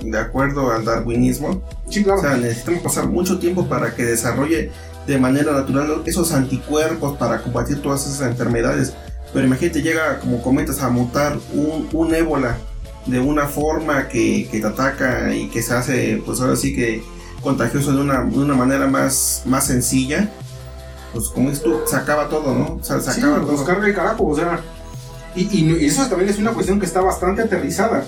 [0.00, 1.62] de acuerdo al darwinismo.
[1.88, 2.20] Sí, claro.
[2.20, 4.70] O sea, necesitamos pasar mucho tiempo para que desarrolle
[5.06, 8.94] de manera natural esos anticuerpos para combatir todas esas enfermedades.
[9.32, 12.56] Pero imagínate, llega, como comentas, a mutar un, un ébola
[13.06, 17.02] de una forma que, que te ataca y que se hace, pues ahora sí que
[17.42, 20.30] contagioso de una, de una manera más, más sencilla.
[21.12, 22.78] Pues como es tú, se acaba todo, ¿no?
[22.80, 23.82] O sea, se Sí, acaba nos todo.
[23.84, 24.60] el carajo, o sea.
[25.36, 28.04] Y, eso también es una cuestión que está bastante aterrizada.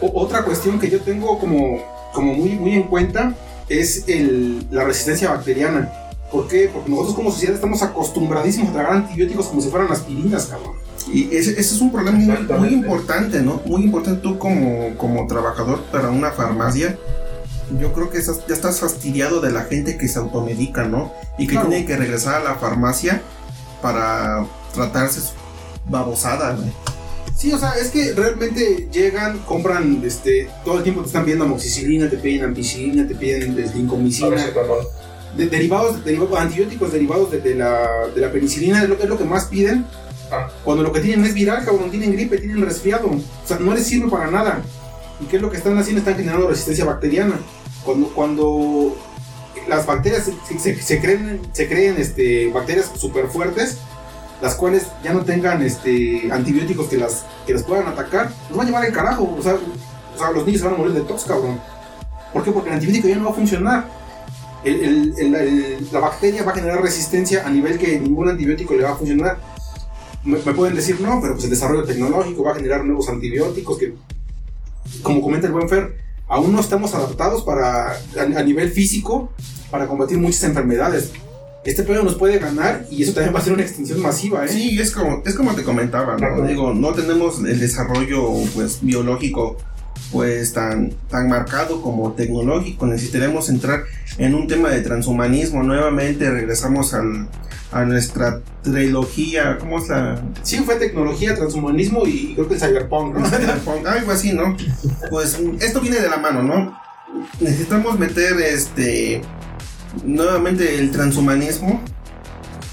[0.00, 1.78] O- otra cuestión que yo tengo como,
[2.12, 3.34] como muy, muy en cuenta
[3.68, 5.92] es el, la resistencia bacteriana.
[6.30, 6.70] ¿Por qué?
[6.72, 10.76] Porque nosotros como sociedad estamos acostumbradísimos a tragar antibióticos como si fueran aspirinas, cabrón.
[11.12, 13.60] Y ese, ese es un problema muy, muy importante, ¿no?
[13.66, 16.96] Muy importante tú como, como trabajador para una farmacia.
[17.80, 21.12] Yo creo que estás- ya estás fastidiado de la gente que se automedica, ¿no?
[21.38, 21.68] Y que Claro.
[21.68, 23.22] tiene que regresar a la farmacia
[23.82, 25.32] para tratarse su
[25.88, 26.70] babosada, güey.
[27.36, 31.46] Sí, o sea, es que realmente llegan, compran, este, todo el tiempo te están pidiendo
[31.46, 34.28] amoxicilina, te piden ampicilina, te piden incomicina.
[34.30, 34.86] Paracetamol.
[35.36, 39.18] De- derivados, derivados, antibióticos derivados de, de la, de la penicilina, es lo, es lo
[39.18, 39.86] que más piden.
[40.32, 40.48] Ah.
[40.64, 43.08] Cuando lo que tienen es viral, cabrón, tienen gripe, tienen resfriado.
[43.08, 44.60] O sea, no les sirve para nada.
[45.20, 45.98] ¿Y qué es lo que están haciendo?
[46.00, 47.34] Están generando resistencia bacteriana.
[47.84, 48.96] Cuando, cuando
[49.68, 53.78] las bacterias se, se- se creen, se creen este, bacterias súper fuertes,
[54.40, 58.62] las cuales ya no tengan este, antibióticos que las, que las puedan atacar, nos va
[58.62, 59.34] a llevar el carajo.
[59.38, 61.60] O sea, o sea, los niños se van a morir de tos, cabrón.
[62.32, 62.52] ¿Por qué?
[62.52, 63.88] Porque el antibiótico ya no va a funcionar
[64.64, 68.74] el- el- el- el- la bacteria va a generar resistencia a nivel que ningún antibiótico
[68.74, 69.38] le va a funcionar.
[70.24, 73.78] Me, me pueden decir, no, pero pues el desarrollo tecnológico va a generar nuevos antibióticos
[73.78, 73.94] que,
[75.02, 75.96] como comenta el buen Fer,
[76.28, 77.96] aún no estamos adaptados para, a,
[78.36, 79.32] a nivel físico
[79.70, 81.10] para combatir muchas enfermedades.
[81.64, 84.48] Este pedo nos puede ganar y eso también va a ser una extinción masiva, ¿eh?
[84.48, 86.42] Sí, es como, es como te comentaba, ¿no?
[86.46, 89.58] Digo, no tenemos el desarrollo pues biológico
[90.12, 92.86] pues tan, tan marcado como tecnológico.
[92.86, 93.84] Necesitaremos entrar
[94.18, 96.30] en un tema de transhumanismo nuevamente.
[96.30, 97.28] Regresamos al,
[97.72, 99.58] a nuestra trilogía.
[99.58, 100.20] ¿Cómo es la?
[100.42, 103.26] Sí, fue tecnología, transhumanismo y creo que el cyberpunk, ¿no?
[103.30, 104.56] Cyberpunk, algo así, ¿no?
[105.10, 106.80] Pues esto viene de la mano, ¿no?
[107.40, 109.22] Necesitamos meter este
[110.04, 111.80] nuevamente el transhumanismo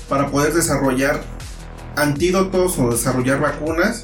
[0.08, 1.22] para poder desarrollar
[1.96, 4.04] antídotos o desarrollar vacunas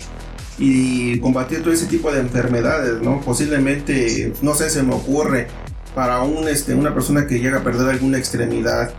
[0.60, 3.22] y combatir todo ese tipo de enfermedades, ¿no?
[3.22, 5.48] Posiblemente, no sé, se me ocurre
[5.96, 8.92] para un, este, una persona que llega a perder alguna extremidad,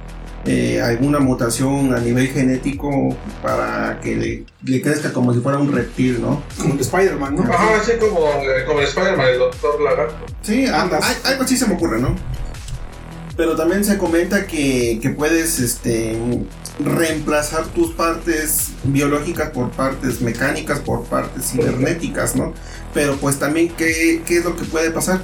[0.46, 5.72] eh, alguna mutación a nivel genético para que le, le crezca como si fuera un
[5.72, 6.42] reptil, ¿no?
[6.60, 7.42] Como el Spider-Man, ¿no?
[7.44, 10.26] Ajá, así como, eh, como el Spider-Man, el Doctor Lagarto.
[10.42, 11.02] Sí, Andas.
[11.04, 12.14] hay- algo así se me ocurre, ¿no?
[13.36, 16.16] Pero también se comenta que, que puedes este,
[16.82, 22.52] reemplazar tus partes biológicas por partes mecánicas, por partes cibernéticas, ¿no?
[22.92, 25.22] Pero pues también, ¿qué, qué es lo que puede pasar?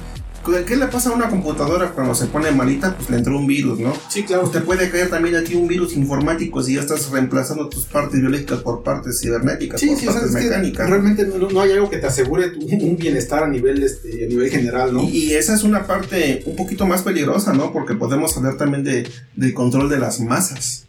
[0.65, 2.95] ¿Qué le pasa a una computadora cuando se pone malita?
[2.97, 3.93] Pues le entró un virus, ¿no?
[4.09, 4.41] Sí, claro.
[4.41, 7.85] Pues te puede caer también a ti un virus informático si ya estás reemplazando tus
[7.85, 10.89] partes biológicas por partes cibernéticas, Sí, por sí, partes es que mecánicas.
[10.89, 14.27] realmente no, no hay algo que te asegure tu- un bienestar a nivel, este, a
[14.27, 15.03] nivel general, ¿no?
[15.03, 17.71] Y, y esa es una parte un poquito más peligrosa, ¿no?
[17.71, 20.87] Porque podemos hablar también de, del control de las masas.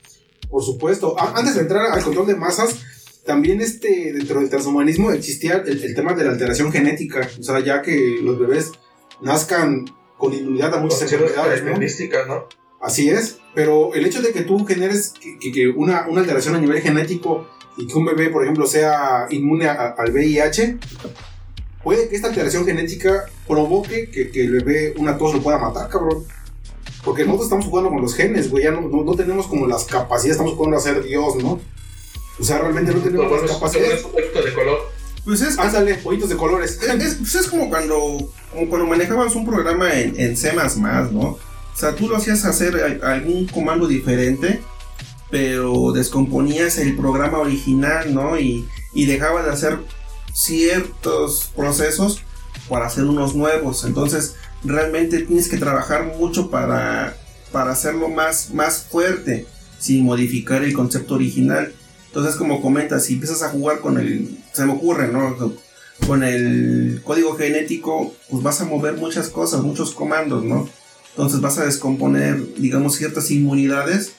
[0.53, 1.17] Por supuesto.
[1.19, 2.77] Antes de entrar al control de masas,
[3.27, 7.29] también este, dentro del transhumanismo existía el, el tema de la alteración genética.
[7.41, 8.71] O sea, ya que los bebés
[9.23, 9.87] nazcan
[10.19, 10.99] con inmunidad a muchas
[11.31, 11.71] enfermedades, ¿no?
[12.27, 12.49] ¿no?
[12.83, 16.55] Así es, pero el hecho de que tú generes que, que- que una, una alteración
[16.57, 17.49] a nivel genético
[17.79, 20.79] y que un bebé, por ejemplo, sea inmune a- al VIH,
[21.83, 25.89] puede que esta alteración genética provoque que, que el bebé una tos lo pueda matar,
[25.89, 26.25] cabrón.
[27.05, 29.85] Porque nosotros estamos jugando con los genes, güey, ya no, no, no tenemos como las
[29.85, 31.61] capacidades, estamos jugando a ser Dios, ¿no?
[32.39, 34.03] O sea, realmente no tenemos Como las los- capacidades.
[34.35, 34.79] los de color.
[35.25, 36.79] Pues es, Ándale, pollitos de colores.
[36.83, 37.97] es, es- pues es como cuando
[38.53, 40.53] como cuando manejabas un programa en, en C++,
[41.13, 41.21] ¿no?
[41.21, 41.39] O
[41.77, 44.61] sea, tú lo hacías hacer algún comando diferente,
[45.31, 48.39] pero descomponías el programa original, ¿no?
[48.39, 49.79] Y, y dejabas de hacer
[50.35, 52.23] ciertos procesos
[52.69, 53.85] para hacer unos nuevos.
[53.85, 54.35] Entonces,
[54.65, 57.17] realmente tienes que trabajar mucho para,
[57.51, 59.47] para hacerlo más, más fuerte,
[59.79, 61.73] sin modificar el concepto original.
[62.07, 65.37] Entonces, como comentas, si empiezas a jugar con el, se me ocurre, ¿no?
[66.07, 70.69] Con el código genético, pues vas a mover muchas cosas, muchos comandos, ¿no?
[71.11, 74.13] Entonces vas a descomponer, digamos, ciertas inmunidades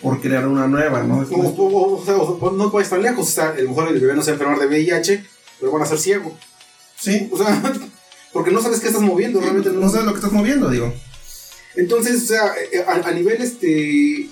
[0.00, 1.18] por crear una nueva, ¿no?
[1.18, 2.14] O, o- sea,
[2.52, 4.38] no puedes tan lejos, o sea, a lo mejor el bebé no se va a
[4.38, 5.24] enfermar de VIH,
[5.60, 6.36] pero van a ser ciego.
[6.98, 7.62] Sí, O sea,
[8.38, 10.94] porque no sabes qué estás moviendo, realmente no sabes lo que estás moviendo, digo.
[11.74, 14.28] Entonces, o sea, eh, a, a nivel este.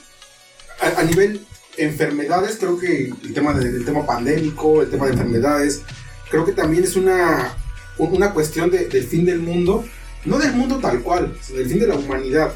[0.81, 1.41] A, a nivel
[1.77, 5.83] enfermedades, creo que el tema de- del tema pandémico, el tema de enfermedades,
[6.31, 7.55] creo que también es una,
[7.99, 9.85] un- una cuestión de- del fin del mundo.
[10.25, 12.53] No del mundo tal cual, sino del fin de la humanidad.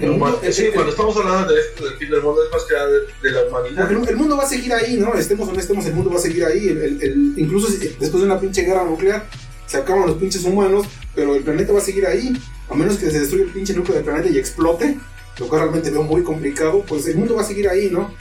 [0.00, 2.50] El mundo, el- Sí, el- cuando estamos hablando de esto, del fin del mundo, es
[2.52, 3.88] más que nada de, de la humanidad.
[3.88, 5.14] porque el, el mundo va a seguir ahí, ¿no?
[5.14, 6.68] Estemos o no estemos, el mundo va a seguir ahí.
[6.68, 9.28] El- el- el- incluso si- después de una pinche guerra nuclear,
[9.68, 12.32] se acaban los pinches humanos, pero el planeta va a seguir ahí.
[12.68, 14.98] A menos que se destruya el pinche núcleo del planeta y explote,
[15.38, 18.12] lo que realmente veo muy complicado, pues el mundo va a seguir ahí, ¿no?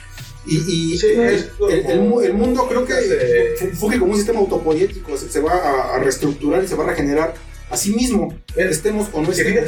[0.46, 0.58] Y,
[0.94, 5.18] y Sí, el, el- el el mundo creo que fu- funge como un sistema autopoético,
[5.18, 7.34] se, se va a, a reestructurar y se va a regenerar
[7.70, 9.66] a sí mismo, Eh, estemos o no estemos.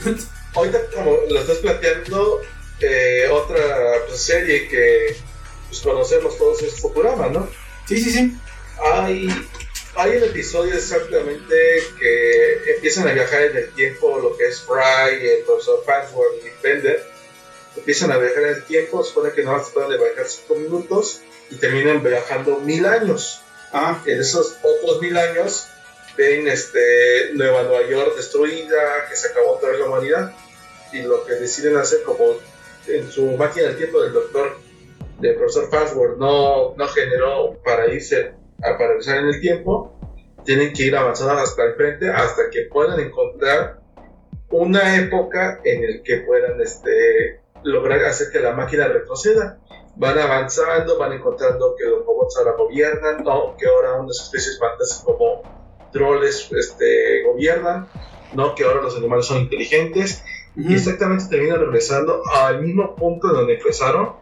[0.00, 0.20] fíjate,
[0.54, 2.40] ahorita como lo estás planteando,
[2.80, 3.58] eh, otra
[4.08, 5.14] pues, serie que
[5.68, 7.48] pues, conocemos todos es Futurama, ¿no?
[7.86, 8.36] Sí, sí, sí.
[8.82, 9.28] Hay,
[9.96, 15.26] hay un episodio exactamente que empiezan a viajar en el tiempo, lo que es Fry,
[15.26, 17.02] el profesor Farnsworth y Bender.
[17.76, 21.56] Empiezan a viajar en el tiempo, supone que no se pueden viajar 5 minutos y
[21.56, 23.40] terminan viajando mil años.
[23.72, 25.66] Ah, En esos otros mil años
[26.16, 30.32] ven este, Nueva Nueva York destruida, que se acabó vez la humanidad.
[30.92, 32.36] Y lo que deciden hacer, como
[32.86, 34.58] en su máquina del tiempo del doctor,
[35.20, 39.98] del profesor Farnsworth, no, no generó para irse para regresar en el tiempo,
[40.44, 43.80] tienen que ir avanzando hasta el frente hasta que puedan encontrar
[44.50, 49.58] una época en el que puedan este, lograr hacer que la máquina retroceda.
[49.96, 55.04] Van avanzando, van encontrando que los robots ahora gobiernan, no, que ahora unas especies fantásticas
[55.04, 55.42] como
[55.90, 57.88] troles este, gobiernan,
[58.34, 60.22] no, que ahora los animales son inteligentes,
[60.54, 64.16] y exactamente terminan regresando al mismo punto donde empezaron,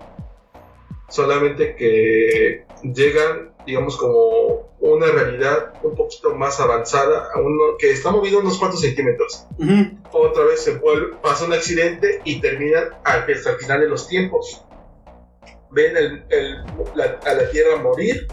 [1.08, 8.10] solamente que llegan, digamos, como una realidad un poquito más avanzada, a uno que está
[8.10, 9.46] movido unos cuantos centímetros.
[9.58, 9.98] Ujú.
[10.12, 14.62] Otra vez se vuelve, pasa un accidente y terminan hasta el final de los tiempos.
[15.70, 18.28] Ven el- el- la- a la Tierra morir,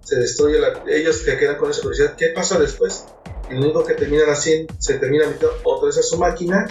[0.00, 3.06] se destruye, la- ellos se quedan con esa curiosidad, ¿qué pasa después?
[3.50, 6.66] lo único que terminan haciendo, se termina metiendo otra vez a su máquina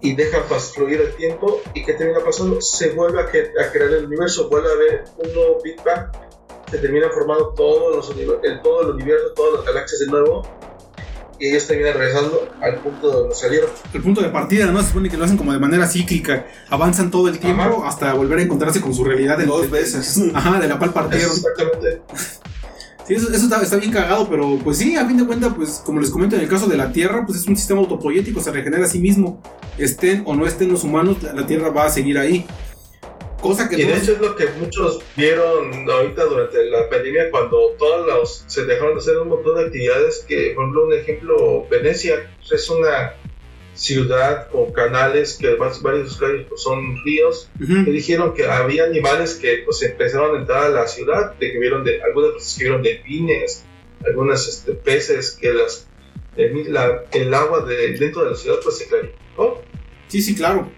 [0.00, 1.60] y deja fluir el tiempo.
[1.74, 2.60] ¿Y qué termina pasando?
[2.60, 6.12] Se vuelve a, que, a crear el universo, vuelve a haber un nuevo Big Bang,
[6.70, 10.42] se termina formando todos los, el, todo el universo, todas las galaxias de nuevo
[11.38, 13.70] y ellos terminan regresando al punto de donde salieron.
[13.92, 14.80] El punto de partida, ¿no?
[14.80, 16.46] Se supone que lo hacen como de manera cíclica.
[16.70, 20.20] Avanzan todo el tiempo hasta volver a encontrarse con su realidad de dos veces.
[20.34, 21.30] Ajá, de la pal partieron.
[21.30, 22.02] Exactamente.
[23.06, 26.00] Sí, eso, eso está, bien cagado, pero pues sí, a fin de cuentas, pues como
[26.00, 28.86] les comento en el caso de la Tierra, pues es un sistema autopoyético, se regenera
[28.86, 29.42] a sí mismo.
[29.76, 32.46] Estén o no estén los humanos, la Tierra va a seguir ahí
[33.72, 38.44] y de hecho es lo que muchos vieron ahorita durante la pandemia cuando todos los
[38.46, 42.70] se dejaron de hacer un montón de actividades que, por ejemplo, un ejemplo, Venecia es
[42.70, 43.14] una
[43.74, 48.84] ciudad con canales que varios de sus calles pues, son ríos y dijeron que había
[48.84, 52.56] animales que pues empezaron a entrar a la ciudad de que vieron de algunas cosas
[52.56, 53.64] que vieron delfines
[54.06, 55.88] algunas este, peces que las
[56.36, 56.76] el,
[57.12, 59.62] el agua de, dentro de la ciudad pues se clarificó.
[60.08, 60.70] Sí sí claro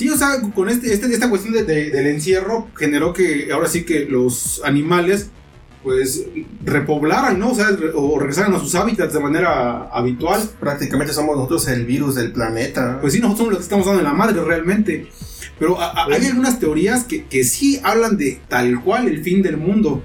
[0.00, 3.84] Sí, o sea, con este, este esta cuestión de, del encierro generó que ahora sí
[3.84, 5.28] que los animales
[5.82, 6.24] pues
[6.64, 7.50] repoblaran, ¿no?
[7.50, 10.40] O sea, o regresaran a sus hábitats de manera habitual.
[10.58, 12.96] Prácticamente somos nosotros el virus del planeta.
[13.02, 15.06] Pues sí, nosotros somos los que estamos dando en la madre realmente.
[15.58, 20.02] Pero hay algunas teorías que, que sí hablan de tal cual el fin del mundo.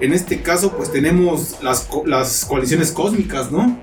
[0.00, 3.80] En este caso, pues tenemos las, las coaliciones cósmicas, ¿no?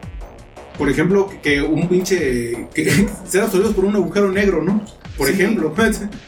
[0.78, 2.68] Por ejemplo, que un pinche.
[2.72, 4.86] que ser absorbidos por un agujero negro, ¿no?
[5.20, 5.74] Por ejemplo.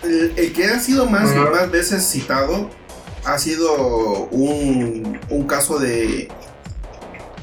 [0.03, 2.69] El, que ha sido más, más veces citado
[3.23, 6.27] ha sido un, un caso de,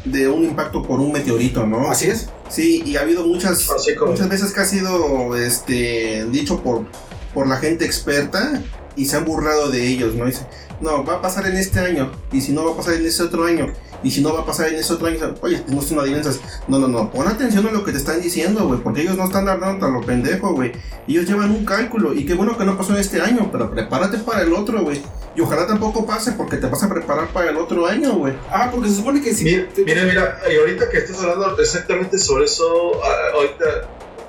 [0.05, 1.91] de un impacto por un meteorito, ¿no?
[1.91, 2.29] Así es.
[2.49, 3.67] Sí, y ha habido muchas,
[4.07, 6.87] muchas veces que ha sido este, dicho por,
[7.35, 8.63] por la gente experta
[8.97, 10.27] y se han burlado de ellos, ¿no?
[10.27, 10.47] Dice,
[10.81, 13.23] no, va a pasar en este año, y si no va a pasar en ese
[13.23, 13.73] otro año,
[14.03, 16.41] y si no va a pasar en ese otro año, oye, no son adivinanzas.
[16.69, 19.25] No, no, no, pon atención a lo que te están diciendo, güey, porque ellos no
[19.25, 20.73] están hablando tan lo pendejo, güey.
[21.09, 24.19] Ellos llevan un cálculo, y qué bueno que no pasó en este año, pero prepárate
[24.19, 25.03] para el otro, güey.
[25.35, 28.35] Y ojalá tampoco pase porque te vas a preparar para el otro año, güey.
[28.51, 29.45] Ah, porque se supone que si.
[29.85, 33.65] Mira, mira, y ahorita que estás hablando exactamente sobre eso, ah, ahorita,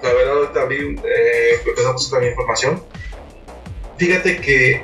[0.04, 2.82] la verdad, ahorita abrí, eh, empezamos a información.
[3.98, 4.84] Fíjate que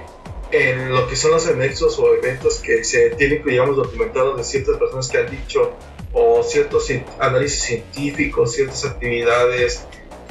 [0.52, 4.78] en lo que son los anexos o eventos que se tienen, digamos, documentados de ciertas
[4.78, 5.74] personas que han dicho
[6.14, 6.90] o ciertos
[7.20, 9.86] análisis científicos, ciertas actividades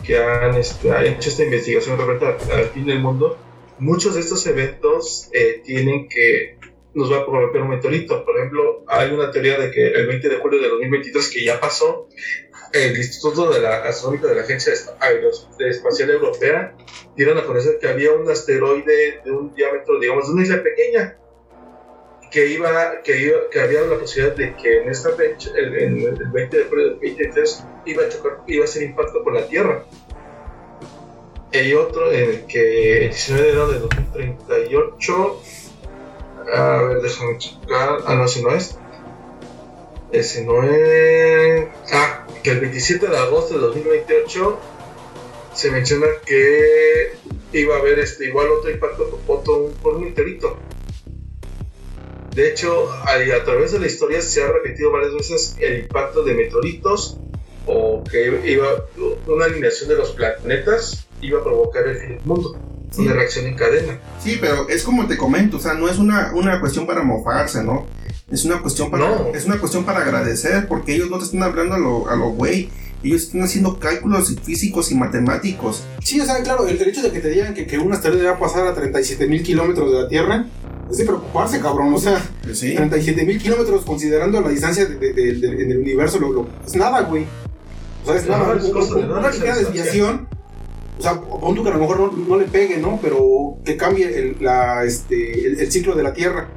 [0.04, 3.38] que han este, hecho esta investigación referente al fin del mundo,
[3.78, 6.58] muchos de estos eventos eh, tienen que
[6.94, 8.24] nos va a provocar un meteorito.
[8.24, 11.60] Por ejemplo, hay una teoría de que el 20 de julio de 2023, que ya
[11.60, 12.08] pasó,
[12.74, 16.74] el Instituto de la Astronómica de la Agencia Espacial Europea
[17.16, 21.16] dieron a conocer que había un asteroide de un diámetro, digamos, de una isla pequeña,
[22.32, 26.56] que iba, que, que había la posibilidad de que en esta fecha, el, el 20
[26.56, 29.84] de julio del 2023, iba a chocar, iba a ser impacto por la Tierra.
[31.52, 35.42] Hay otro en el que el 19 de enero de 2038,
[36.52, 38.76] a ver, déjame checar, ah, no, si no es,
[40.10, 44.58] ese no es, ah, que el 27 de agosto de 2028
[45.54, 47.14] se menciona que
[47.54, 50.58] iba a haber este, igual otro impacto por, por un meteorito.
[52.34, 56.34] De hecho, a, través de la historia se ha repetido varias veces el impacto de
[56.34, 57.16] meteoritos
[57.66, 58.84] o que iba
[59.26, 62.58] una alineación de los planetas iba a provocar el fin del mundo.
[62.98, 63.98] Una reacción en cadena.
[64.20, 67.64] Sí, pero es como te comento, o sea, no es una, una cuestión para mofarse,
[67.64, 67.86] ¿no?
[68.34, 71.76] Es una cuestión para, es una cuestión para agradecer, porque ellos no te están hablando
[71.76, 72.68] a lo, a lo güey.
[73.04, 75.84] Ellos están haciendo cálculos físicos y matemáticos.
[76.02, 78.32] Sí, o sea, claro, el derecho de que te digan que, que un asteroide va
[78.32, 80.46] a pasar a 37 mil kilómetros de la Tierra
[80.90, 81.94] es de preocuparse, cabrón.
[81.94, 82.74] O sea, pues sí.
[82.74, 87.26] 37 mil kilómetros considerando la distancia de, de, en el universo, lo, es nada, güey.
[88.02, 88.52] O sea, es nada.
[88.52, 90.26] una ligera desviación.
[90.98, 92.98] O sea, pon que a lo mejor no, no, le pegue, ¿no?
[93.00, 96.48] Pero que cambie el, la, este, el ciclo de la Tierra.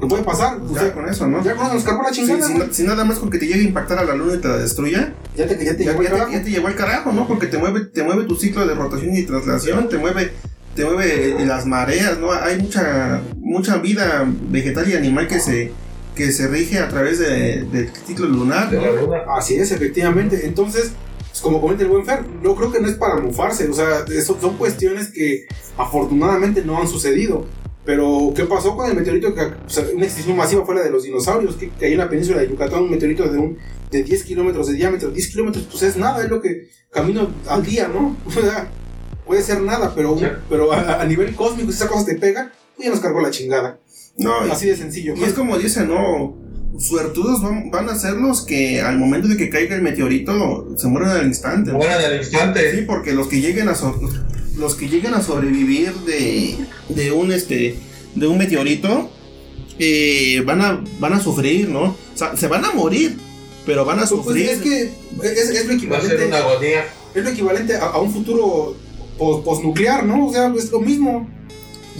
[0.00, 0.58] ¿Qué puede pasar.
[0.74, 1.42] ya con eso, ¿no?
[1.42, 2.68] Ya con eso nos cargó la chingada.
[2.70, 4.58] si, nada más con que te llegue a impactar a la luna y te la
[4.58, 7.26] destruya, ya te, ya te, llevó, ya, te llevó al carajo, ¿no?
[7.26, 10.32] Porque te mueve, te mueve tu ciclo de rotación y traslación, te mueve,
[10.74, 12.32] te mueve las mareas, ¿no?
[12.32, 15.72] Hay mucha, mucha vida vegetal y animal que se,
[16.14, 18.72] que se rige a través de, del ciclo lunar.
[18.72, 18.80] ¿no?
[19.34, 20.46] Así es, efectivamente.
[20.46, 20.92] Entonces,
[21.36, 24.04] pues, como comenta el buen Fer, yo creo que no es para mufarse, o sea,
[24.08, 27.46] eso son cuestiones que afortunadamente no han sucedido.
[27.86, 29.32] Pero, ¿qué pasó con el meteorito?
[29.32, 29.42] Que,
[29.94, 32.90] una extinción masiva fuera de los dinosaurios, que cayó en la península de Yucatán, un
[32.90, 33.58] meteorito de, un,
[33.92, 35.10] de 10 kilómetros de diámetro.
[35.10, 38.16] 10 kilómetros, pues es nada, es lo que camino al día, ¿no?
[38.26, 38.68] O sea,
[39.24, 40.18] puede ser nada, pero,
[40.50, 43.78] pero a, nivel cósmico, si esa cosa te pega, pues ya nos cargó la chingada.
[44.16, 45.14] No, así de sencillo.
[45.16, 46.44] Y es como dice, ¿no?
[46.78, 50.88] suertudos van, van a ser los que al momento de que caiga el meteorito se
[50.88, 51.72] mueren al instante.
[51.72, 51.78] ¿no?
[51.78, 52.72] Mueran al instante.
[52.72, 53.98] Sí, porque los que lleguen a so-
[54.56, 56.56] los que lleguen a sobrevivir de,
[56.88, 57.76] de un este
[58.14, 59.10] de un meteorito
[59.78, 61.82] eh, van a van a sufrir, ¿no?
[61.82, 63.16] O sea, se van a morir,
[63.66, 64.48] pero van a Pues, pues, sufrir.
[64.48, 64.82] es que
[65.22, 66.84] es, es lo Va a ser equivalente, una agonía.
[67.14, 68.76] es lo equivalente a, a un futuro
[69.18, 70.26] pos- posnuclear, ¿no?
[70.28, 71.28] O sea, es lo mismo.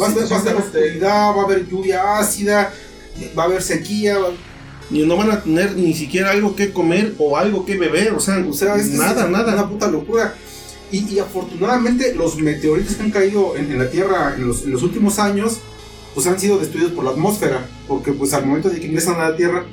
[0.01, 2.73] Va a, Sí, va a oscuridad, va a haber lluvia ácida,
[3.39, 4.31] va a haber sequía, va-
[4.91, 8.21] y no van a tener ni siquiera algo que comer o algo que beber, o
[8.21, 9.53] sea, o sea, es, nada, es nada.
[9.55, 10.35] una puta locura.
[10.91, 14.71] Y, y afortunadamente los meteoritos que han caído en, en la Tierra en los, en
[14.71, 15.59] los últimos años,
[16.15, 19.31] pues han sido destruidos por la atmósfera, porque pues al momento de que ingresan a
[19.31, 19.65] la Tierra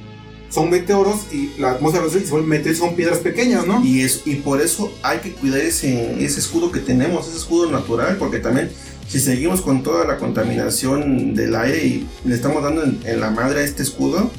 [0.50, 3.84] son meteoros y la atmósfera se vuelven meteoros, son piedras pequeñas, ¿no?
[3.84, 7.72] Y, es, y por eso hay que cuidar ese, ese escudo que tenemos, ese escudo
[7.72, 8.70] natural, porque también
[9.08, 13.32] si seguimos con toda la contaminación del aire y le estamos dando en, en la
[13.32, 14.30] madre a este escudo,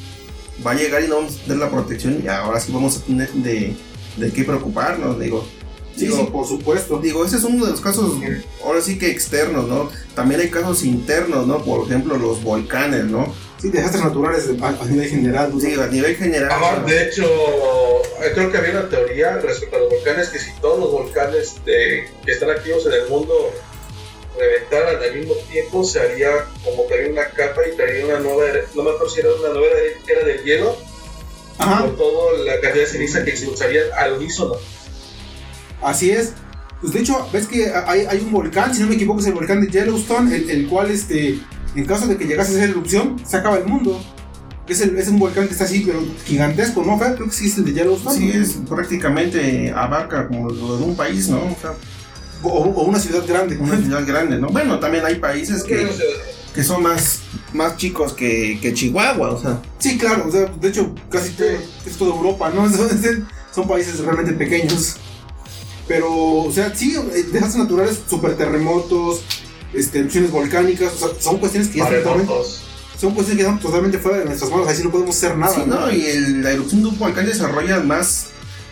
[0.64, 3.00] va a llegar y no vamos a tener la protección y ahora sí vamos a
[3.00, 3.74] tener de,
[4.16, 5.46] de qué preocuparnos, digo.
[5.96, 6.98] Sí, Digo, sí, por supuesto.
[6.98, 8.14] Digo, ese es uno de los casos,
[8.64, 9.90] ahora sí que externos, ¿no?
[10.14, 11.62] También hay casos internos, ¿no?
[11.64, 13.32] Por ejemplo, los volcanes, ¿no?
[13.60, 15.50] Sí, desastres naturales a, a nivel general.
[15.54, 15.60] ¿no?
[15.60, 16.50] Sí, a nivel general.
[16.50, 20.50] Ajá, de hecho, eh, creo que había una teoría respecto a los volcanes que si
[20.60, 23.32] todos los volcanes de- que están activos en el mundo
[24.38, 26.30] reventaran al mismo tiempo, se haría
[26.64, 29.48] como que haría una capa y traería una nueva, no me acuerdo si era una
[29.50, 29.76] nueva
[30.08, 30.76] era del hielo,
[31.58, 34.56] Ajá, por toda la cantidad de ceniza que expulsaría al unísono.
[35.82, 36.32] Así es.
[36.80, 39.32] Pues de hecho, ves que hay, hay un volcán, si no me equivoco, es el
[39.34, 41.38] volcán de Yellowstone, el, el cual, este,
[41.74, 44.02] en caso de que llegase a hacer erupción, se acaba el mundo.
[44.68, 46.98] Es, el- es un volcán que está así, pero gigantesco, ¿no?
[46.98, 47.14] Fer?
[47.16, 48.16] Creo que sí es el de Yellowstone.
[48.18, 51.38] Sí, es prácticamente abarca como lo de un país, ¿no?
[51.38, 51.72] O sea,
[52.42, 53.56] O, o una ciudad grande.
[53.56, 54.48] una ciudad grande, ¿no?
[54.48, 55.88] Bueno, también hay países que-
[56.54, 57.20] que son más,
[57.54, 59.60] más chicos que, que Chihuahua, o sea.
[59.78, 61.48] Sí, claro, o sea, de hecho, casi todo,
[61.86, 62.70] es toda Europa, ¿no?
[62.70, 62.88] Son,
[63.54, 64.96] son países realmente pequeños.
[65.86, 69.22] Pero, o sea, sí, eh, desastres naturales, super terremotos,
[69.74, 72.62] este, erupciones volcánicas, o sea, son cuestiones que ya están totalmente, maremotos.
[72.98, 75.54] son cuestiones que están totalmente fuera de nuestras manos, ahí sí no podemos hacer nada.
[75.54, 75.80] Sí, ¿no?
[75.80, 75.90] ¿no?
[75.92, 78.28] Y el- la erupción de un volcán desarrolla más,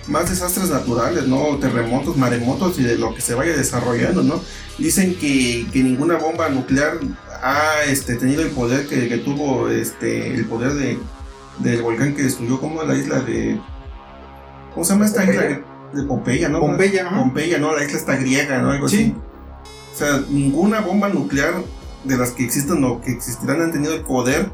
[0.06, 1.58] más desastres naturales, ¿no?
[1.58, 4.40] Terremotos, maremotos y de lo que se vaya desarrollando, ¿no?
[4.78, 6.98] Dicen que, que ninguna bomba nuclear
[7.42, 10.98] ha este, tenido el poder que, que tuvo este, el poder de,
[11.58, 13.60] del volcán que destruyó como la isla de...
[14.72, 15.60] ¿Cómo se llama esta isla?
[15.92, 16.60] De Pompeya, ¿no?
[16.60, 17.08] Pompeya.
[17.10, 17.74] Pompeya, ¿no?
[17.76, 18.70] La isla está griega, ¿no?
[18.70, 18.96] Algo Sí.
[18.96, 19.14] así.
[19.94, 21.54] O sea, ninguna bomba nuclear
[22.04, 24.48] de las que existen o que existirán han tenido el poder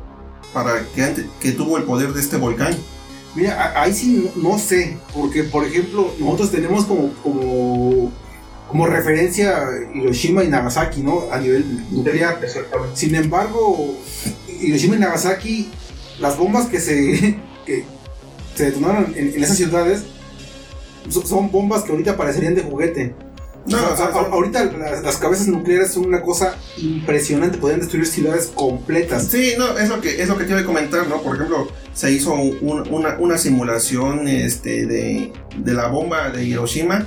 [0.52, 2.74] para que, ante- que tuvo el poder de este volcán.
[3.34, 8.10] Mira, ahí sí no, no sé, porque por ejemplo, nosotros tenemos como, como,
[8.68, 9.60] como referencia
[9.94, 11.24] Hiroshima y Nagasaki, ¿no?
[11.30, 12.40] A nivel nuclear.
[12.42, 12.96] Exactamente.
[12.96, 13.94] Sin embargo,
[14.60, 15.70] Hiroshima y Nagasaki,
[16.18, 17.84] las bombas que se, que
[18.56, 20.02] se detonaron en, en esas ciudades
[21.10, 23.14] son bombas que ahorita parecerían de juguete.
[23.66, 27.58] No, O sea, o sea, a- ahorita las, las cabezas nucleares son una cosa impresionante,
[27.58, 29.26] podrían destruir ciudades completas.
[29.30, 31.20] Sí, no, es lo que es lo que te iba a comentar, ¿no?
[31.22, 37.06] Por ejemplo, se hizo un- una, una simulación este, de, de la bomba de Hiroshima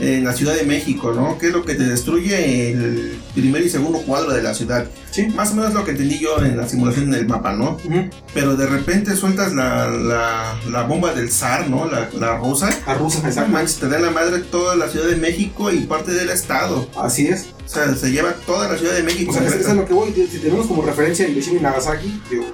[0.00, 1.38] en la Ciudad de México, ¿no?
[1.38, 4.86] Que es lo que te destruye el primer y segundo cuadro de la ciudad.
[5.10, 5.26] Sí.
[5.26, 7.72] Más o menos lo que entendí yo en la simulación del mapa, ¿no?
[7.84, 8.08] Ujú.
[8.32, 11.90] Pero de repente sueltas la, la, la bomba del zar, ¿no?
[11.90, 12.68] La, la rusa.
[12.86, 13.50] A Rusia, No exacto.
[13.50, 16.88] manches, te da la madre toda la Ciudad de México y parte del estado.
[16.96, 17.46] Así es.
[17.66, 19.32] O sea, se lleva toda la Ciudad de México.
[19.32, 20.12] O sea, es a lo que voy.
[20.30, 22.44] Si tenemos como referencia a Hiroshima y Nagasaki, digo,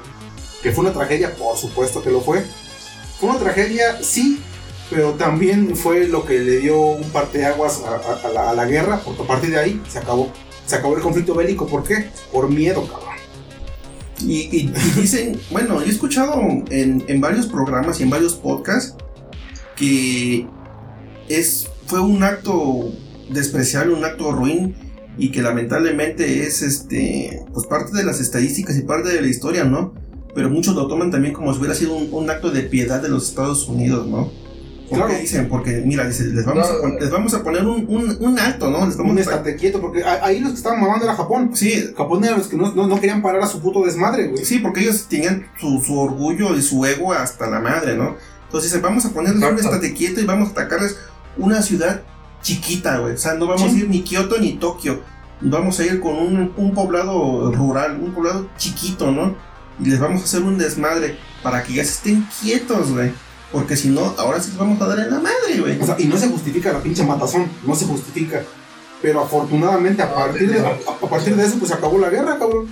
[0.62, 2.42] que fue una tragedia, por supuesto que lo fue.
[3.20, 4.40] Fue una tragedia, sí,
[4.90, 8.64] pero también fue lo que le dio un parteaguas a, a- a la, a la
[8.66, 10.30] guerra, porque a partir de ahí se acabó.
[10.66, 12.10] Se acabó el conflicto bélico, ¿por qué?
[12.32, 13.14] Por miedo, cabrón.
[14.20, 18.94] Y, dicen, bueno, yo he escuchado en, varios programas y en varios podcasts
[19.76, 20.46] que
[21.28, 22.92] es, fue un acto
[23.28, 24.74] despreciable, un acto ruin
[25.18, 29.64] y que lamentablemente es este pues parte de las estadísticas y parte de la historia,
[29.64, 29.94] ¿no?
[30.34, 33.28] Pero muchos lo toman también como si hubiera sido un acto de piedad de los
[33.28, 34.30] Estados Unidos, ¿no?
[34.88, 35.12] ¿Por Claro.
[35.14, 35.48] qué dicen?
[35.48, 38.70] Porque, mira, dice, les vamos, a, pon- les vamos a poner un, un, un alto,
[38.70, 38.84] ¿no?
[38.86, 41.50] Les vamos Un a- estate quieto, porque ahí los que estaban mamando era Japón.
[41.54, 44.44] Sí, Japón eran los que no, no- no querían parar a su puto desmadre, güey.
[44.44, 48.16] Sí, porque ellos tenían su, su orgullo y su ego hasta la madre, ¿no?
[48.44, 50.96] Entonces dicen, vamos a ponerles un estate quieto y vamos a atacarles
[51.38, 52.02] una ciudad
[52.42, 53.14] chiquita, güey.
[53.14, 53.76] O sea, no vamos Sí.
[53.76, 55.00] a ir ni Kioto ni Tokio.
[55.40, 59.34] Vamos a ir con un, un poblado rural, un poblado chiquito, ¿no?
[59.80, 63.12] Y les vamos a hacer un desmadre para que ya se estén quietos, güey.
[63.54, 65.80] Porque si no, ahora sí vamos a dar en la madre, güey.
[65.80, 68.42] O sea, y no se justifica la pinche matazón, no se justifica.
[69.00, 72.66] Pero afortunadamente a partir de, a, partir de eso pues acabó la guerra, cabrón.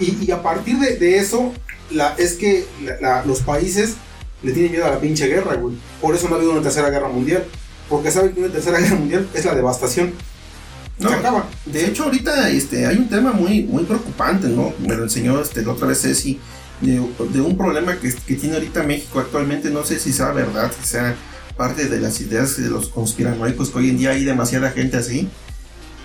[0.00, 1.52] Y, y a partir de, de eso,
[1.90, 3.94] la, es que la- la- los países
[4.42, 5.76] le tienen miedo a la pinche guerra, güey.
[6.00, 7.44] Por eso no ha habido una tercera guerra mundial.
[7.88, 10.14] Porque saben que una tercera guerra mundial es la devastación.
[10.98, 11.44] No, Se acaba.
[11.66, 14.72] De hecho, ahorita este, hay un tema muy, muy preocupante, ¿no?
[14.80, 16.38] Me lo enseñó este, la otra vez Ceci,
[16.82, 17.00] de,
[17.32, 19.70] de un problema que, que tiene ahorita México actualmente.
[19.70, 21.16] No sé si sea verdad, que sea
[21.56, 25.28] parte de las ideas de los conspiranoicos, que hoy en día hay demasiada gente así.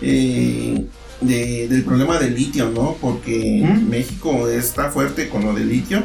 [0.02, 0.86] eh,
[1.22, 2.96] de- del problema del litio, ¿no?
[3.02, 3.90] Porque ¿Mm?
[3.90, 6.04] México está fuerte con lo del litio.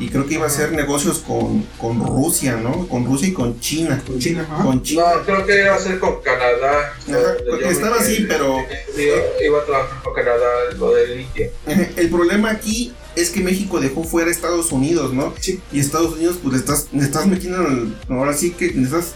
[0.00, 2.88] Y creo que iba a hacer negocios con, con Rusia, ¿no?
[2.88, 4.02] Con Rusia y con China.
[4.06, 4.48] Con China.
[4.62, 5.02] Con China.
[5.14, 6.94] No, creo que iba a ser con Canadá.
[7.06, 8.56] Ajá, estaba así, pero-
[8.96, 10.46] Iba, iba a trabajar con Canadá
[10.78, 11.50] lo del litio.
[11.96, 15.34] El problema aquí es que México dejó fuera a Estados Unidos, ¿no?
[15.40, 15.60] Sí.
[15.72, 19.14] Y Estados Unidos, pues le estás, le estás metiendo, el- ahora sí que le estás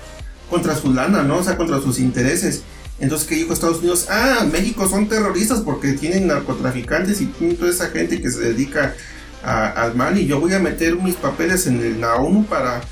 [0.51, 1.39] contra su lana, ¿no?
[1.39, 2.63] O sea, contra sus intereses.
[3.01, 4.07] Entonces, ¿qué dijo Estados Unidos?
[4.11, 8.95] Ah, México son terroristas porque tienen narcotraficantes y tienen toda esa gente que se dedica
[9.43, 12.83] a- al mal y yo voy a meter mis papeles en la ONU para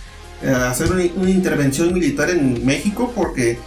[0.43, 3.59] eh, hacer una, una intervención militar en México porque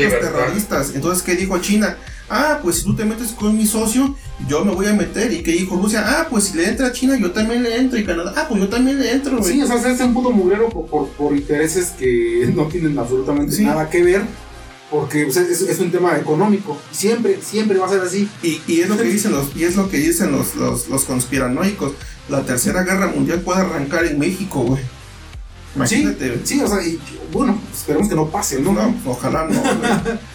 [0.00, 0.92] son terroristas.
[0.94, 1.96] Entonces, ¿qué dijo China?
[2.30, 4.14] Ah, pues si tú te metes con mi socio,
[4.48, 5.32] yo me voy a meter.
[5.32, 6.02] ¿Y qué dijo Rusia?
[6.06, 7.98] Ah, pues si le entra a China, yo también le entro.
[7.98, 9.52] Y Canadá, ah, pues yo también le entro, güey.
[9.52, 12.98] Sí, o sea, se hace un puto mugrero por, por, por intereses que no tienen
[12.98, 13.64] absolutamente Sí.
[13.64, 14.22] nada que ver.
[14.90, 16.78] Porque es, es un tema económico.
[16.92, 18.28] Siempre, siempre va a ser así.
[18.42, 21.04] Y, y es lo que dicen los, y es lo que dicen los, los, los
[21.04, 21.92] conspiranoicos.
[22.28, 24.82] La tercera guerra mundial puede arrancar en México, güey.
[25.76, 26.40] Imagínate, güey.
[26.44, 27.00] Sí, o sea, y
[27.32, 28.72] bueno, esperemos que no pase, ¿no?
[28.72, 29.60] No, ojalá no.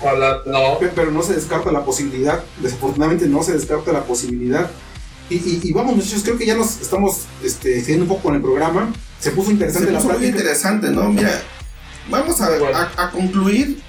[0.01, 0.79] Ojalá, no.
[0.79, 2.43] Pe- Pero no se descarta la posibilidad.
[2.61, 4.69] Desafortunadamente no se descarta la posibilidad.
[5.29, 8.41] Y, y, y vamos, muchachos, creo que ya nos estamos este, un poco con el
[8.41, 8.91] programa.
[9.19, 11.09] Se puso Se interesante la puso muy interesante, ¿no?
[11.09, 11.41] Mira,
[12.09, 12.77] vamos a, Bueno.
[12.77, 13.79] a- a concluir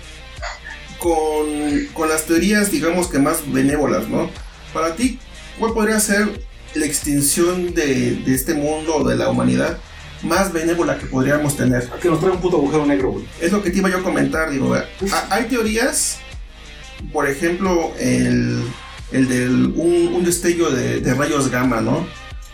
[0.99, 1.49] con,
[1.95, 4.31] con las teorías, digamos que más benévolas, ¿no?
[4.73, 5.19] Para ti,
[5.59, 6.45] ¿cuál podría ser
[6.75, 9.79] la extinción de, de este mundo o de la humanidad
[10.23, 11.89] más benévola que podríamos tener?
[11.95, 13.25] A que nos trae un puto agujero negro, güey.
[13.41, 14.85] Es lo que te iba yo a comentar, digo, a-
[15.31, 16.19] hay teorías,
[17.13, 18.63] por ejemplo, el,
[19.13, 22.07] el del un, un destello de, de rayos gamma, ¿no?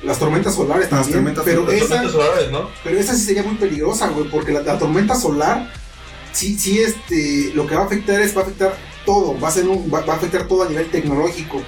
[0.02, 1.14] Las tormentas solares Las también.
[1.34, 1.80] tormentas pero, solares.
[1.80, 2.70] Los esa, tormentas solares, ¿no?
[2.84, 4.28] pero esa sí sería muy peligrosa, güey.
[4.28, 5.72] Porque la, la tormenta solar,
[6.32, 9.40] sí, sí, este, lo que va a afectar es, va a afectar todo.
[9.40, 11.62] Va a, ser un- va, va a afectar todo a nivel tecnológico.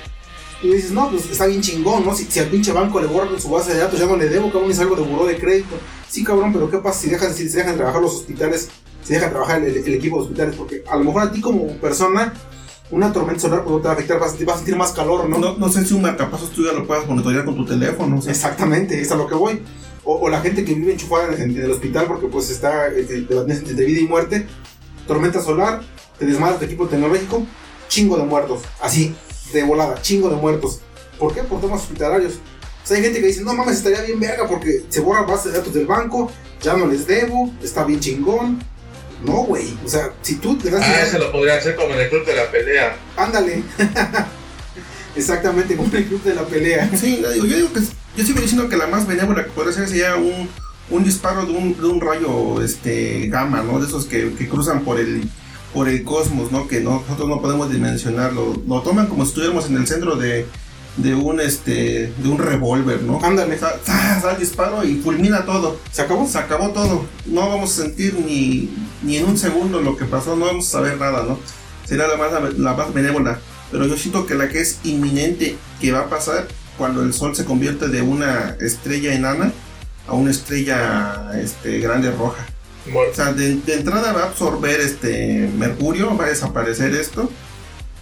[0.60, 2.14] Tú dices, no, pues está bien chingón, ¿no?
[2.14, 4.50] Si, si al pinche banco le borran su base de datos, ya no le debo,
[4.50, 5.76] cabrón, y salgo de buró de crédito.
[6.08, 8.68] Sí, cabrón, pero ¿qué pasa si dejan, si dejan trabajar los hospitales?
[9.04, 11.68] Si dejan trabajar el, el equipo de hospitales, porque a lo mejor a ti como
[11.76, 12.34] persona,
[12.90, 14.90] una tormenta solar pues, no te va a afectar, vas, a- vas a sentir más
[14.92, 15.38] calor, ¿no?
[15.38, 18.32] No, no sé si un marcapasos tú ya lo puedas monitorear con tu teléfono, sea,
[18.32, 19.62] Exactamente, es a lo que voy.
[20.04, 23.06] O, o la gente que vive enchufada en, en el hospital porque pues está eh,
[23.08, 24.46] eh, de, de vida y muerte,
[25.06, 25.82] tormenta solar,
[26.18, 27.46] te desmadra tu equipo tecnológico,
[27.88, 29.14] chingo de muertos, así,
[29.52, 30.80] de volada, chingo de muertos.
[31.18, 31.42] ¿Por qué?
[31.42, 32.34] Por temas hospitalarios.
[32.34, 35.50] O sea, hay gente que dice, no mames, estaría bien verga porque se borra base
[35.50, 36.30] de datos del banco,
[36.62, 38.62] ya no les debo, está bien chingón.
[39.24, 40.82] No, güey, o sea, si tú te das...
[40.82, 42.96] Ah, ese lo podría hacer como en el club de la pelea.
[43.16, 43.64] Ándale.
[45.16, 46.88] Exactamente, como el club de la pelea.
[46.96, 47.80] Sí, no, digo, yo digo que
[48.16, 50.48] yo sigo diciendo que la más benévola que podría ser sería un,
[50.90, 53.80] un disparo de un, de un rayo este gamma, ¿no?
[53.80, 55.28] De esos que, que cruzan por el
[55.74, 56.66] por el cosmos, ¿no?
[56.66, 58.54] Que no- nosotros no podemos dimensionarlo.
[58.66, 60.46] Lo toman como si estuviéramos en el centro de,
[60.96, 63.20] de un este de un revólver, ¿no?
[63.22, 65.78] Ándale, Sa- sa- Da el disparo y fulmina todo.
[65.92, 66.26] ¿se acabó?
[66.26, 67.04] Se acabó todo.
[67.26, 68.70] No vamos a sentir ni,
[69.02, 71.38] ni en un segundo lo que pasó, no vamos a saber nada, ¿no?
[71.86, 73.38] Sería la más, la más benévola.
[73.70, 77.34] Pero yo siento que la que es inminente que va a pasar cuando el Sol
[77.36, 79.52] se convierte de una estrella enana
[80.06, 82.46] a una estrella este, grande roja.
[82.86, 87.30] O sea, de, de entrada va a absorber este Mercurio, va a desaparecer esto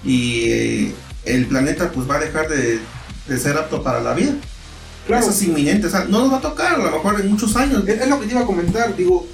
[0.04, 0.94] y eh,
[1.24, 2.78] el planeta pues va a dejar de,
[3.26, 4.34] de ser apto para la vida.
[5.06, 5.22] Claro.
[5.22, 7.56] Eso es inminente, o sea, no nos va a tocar a lo mejor en muchos
[7.56, 7.86] años.
[7.86, 9.26] Es, es lo que te iba a comentar, digo,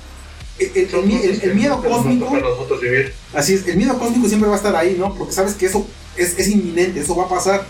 [0.59, 3.12] el, el- el mi- el- el miedo cósmico, nosotros vivir.
[3.35, 5.14] así es, el miedo cósmico siempre va a estar ahí, ¿no?
[5.14, 5.86] Porque sabes que eso
[6.16, 7.66] es, es inminente, eso va a pasar.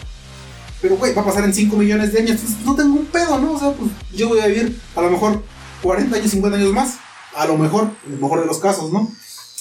[0.81, 3.39] Pero, güey, va a pasar en 5 millones de años, entonces no tengo un pedo,
[3.39, 3.53] ¿no?
[3.53, 5.43] O sea, pues yo voy a vivir a lo mejor
[5.81, 6.95] 40 años, 50 años más,
[7.37, 9.11] a lo mejor, en el mejor de los casos, ¿no?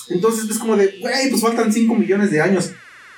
[0.10, 2.72] Entonces es como de, güey, pues faltan 5 millones de años.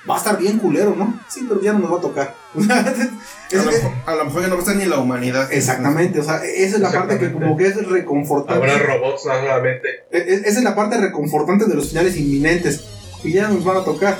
[0.10, 1.18] Va a estar bien culero, ¿no?
[1.30, 2.36] Sí, pero ya no nos va a tocar.
[2.56, 5.52] A lo, Es- mejor- a lo mejor ya no va a estar ni la humanidad.
[5.54, 8.54] Exactamente, o sea, esa es la parte que como que es reconfortante.
[8.72, 9.88] Habrá robots nuevamente.
[10.12, 12.84] E- e- Esa es la parte reconfortante de los finales inminentes.
[13.24, 14.18] Y ya nos van a tocar.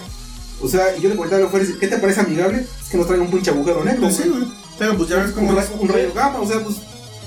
[0.62, 2.60] O sea, y yo le comentaba a Fuerza, ¿qué te parece amigable?
[2.82, 4.02] Es que nos traiga un pinche agujero negro.
[4.04, 4.44] Pues sí, güey.
[4.80, 5.42] Pero pues ya ves ra-
[5.80, 6.78] un rayo gamma, o sea, pues.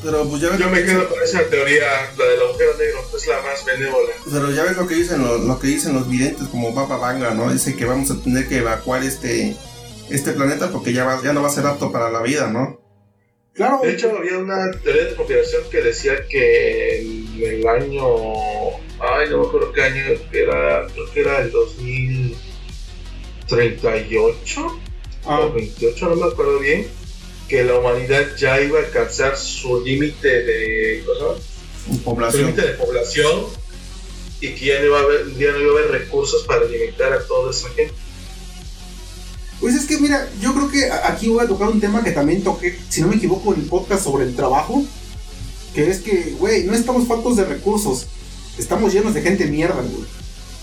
[0.07, 2.77] Pero pues ya ves Yo me que quedo dicen- con esa teoría, la del agujero
[2.79, 4.13] negro, es la más benévola.
[4.33, 7.33] Pero ya ves lo que dicen los, lo que dicen los videntes como Baba Vanga,
[7.33, 7.53] ¿no?
[7.53, 9.57] Dice que vamos a tener que evacuar este
[10.09, 12.81] este planeta porque ya va, ya no va a ser apto para la vida, ¿no?
[13.55, 13.81] Claro.
[13.83, 18.05] De hecho, había una teoría de conspiración que decía que en el año.
[19.01, 20.03] Ay, no me acuerdo qué año
[20.33, 20.87] era.
[20.93, 21.51] Creo que era el
[23.49, 24.81] 2038
[25.29, 26.87] Ah, o 28, no me acuerdo bien.
[27.49, 31.05] Que la humanidad ya iba a alcanzar su límite de.
[32.05, 32.47] Población.
[32.47, 33.45] límite de población
[34.41, 37.13] y que ya no, iba a haber, ya no iba a haber recursos para alimentar
[37.13, 37.95] a toda esa gente.
[39.61, 42.43] Pues es que mira, yo creo que aquí voy a tocar un tema que también
[42.43, 44.85] toqué, si no me equivoco, en el podcast sobre el trabajo.
[45.75, 48.07] Que es que, güey, no estamos faltos de recursos.
[48.59, 50.05] Estamos llenos de gente mierda, güey.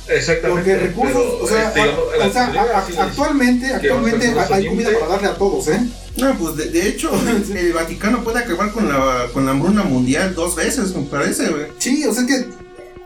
[0.10, 0.72] Exactamente.
[0.72, 4.27] Porque recursos, pero, o sea, este, digamos, a- la o sea, a- a- actualmente, actualmente
[4.51, 5.80] hay comida para darle a todos, ¿eh?
[6.18, 7.11] No, pues de, de hecho,
[7.56, 11.65] el Vaticano puede acabar con la, con la hambruna mundial dos veces, me parece, güey.
[11.80, 12.45] Sí, o sea que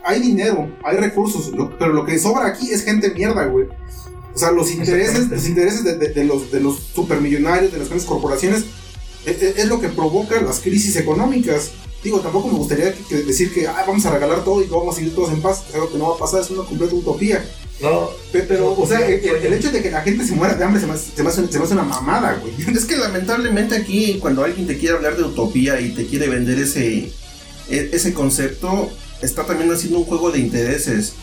[0.03, 3.67] hay dinero, hay recursos, lo- pero lo que sobra aquí es gente mierda, güey.
[4.33, 7.87] O sea, los intereses, los intereses de, de- de los, de los supermillonarios, de las
[7.87, 8.65] grandes corporaciones,
[9.25, 11.71] e- e- es, lo que provoca las crisis económicas.
[12.03, 14.95] Digo, tampoco me gustaría que- que decir que ah, vamos a regalar todo y vamos
[14.95, 15.63] a seguir todos en paz.
[15.69, 17.43] Es algo que no va a pasar, es una completa utopía.
[17.81, 20.81] No, Pe- Pero, o sea, el, hecho de que la gente se muera de hambre
[20.81, 22.53] se me, hace- se me hace, se me hace una mamada, güey.
[22.77, 26.57] Es que lamentablemente aquí, cuando alguien te quiere hablar de utopía y te quiere vender
[26.59, 27.11] ese,
[27.69, 28.89] e- ese concepto,
[29.21, 31.13] está también haciendo un juego de intereses.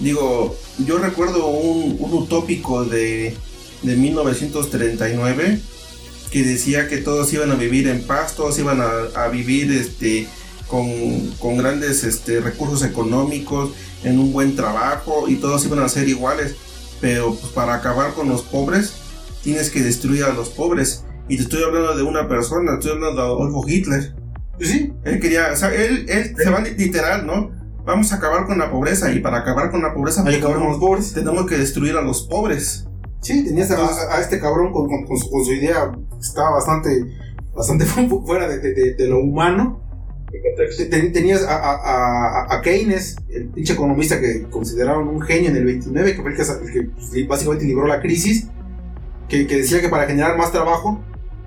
[0.00, 0.56] Digo,
[0.86, 3.34] yo recuerdo un, un utópico de,
[3.82, 5.60] de 1939
[6.32, 10.26] que decía que todos iban a vivir en paz, todos iban a, a vivir este,
[10.66, 10.88] con,
[11.38, 13.70] con grandes este, recursos económicos,
[14.02, 16.56] en un buen trabajo y todos iban a ser iguales.
[17.00, 18.94] Pero pues, para acabar con los pobres,
[19.44, 21.04] tienes que destruir a los pobres.
[21.28, 24.14] Y te estoy hablando de una persona, estoy hablando de Adolfo Hitler.
[24.60, 27.50] Sí, Él quería, o sea, él, él se va li- literal, ¿no?
[27.84, 30.58] Vamos a acabar con la pobreza y para acabar con la pobreza hay que acabar
[30.58, 31.12] con los pobres.
[31.12, 32.86] tenemos que destruir a los pobres.
[33.22, 33.76] Sí, tenías a,
[34.16, 35.90] a- este cabrón con, con- con su, con su idea,
[36.20, 37.04] estaba bastante,
[37.54, 39.80] bastante fu- fuera de, de- de- lo humano.
[41.12, 46.16] Tenías a, a- a- Keynes, el pinche economista que consideraron un genio en el 29,
[46.16, 48.48] que fue el que, el que, pues, básicamente libró la crisis,
[49.28, 51.00] que, que decía que para generar más trabajo,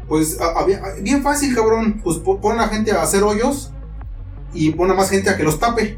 [0.08, 3.74] pues había, bien fácil, cabrón, pues po- pon a la gente a hacer hoyos
[4.54, 5.98] y pon a más gente a que los tape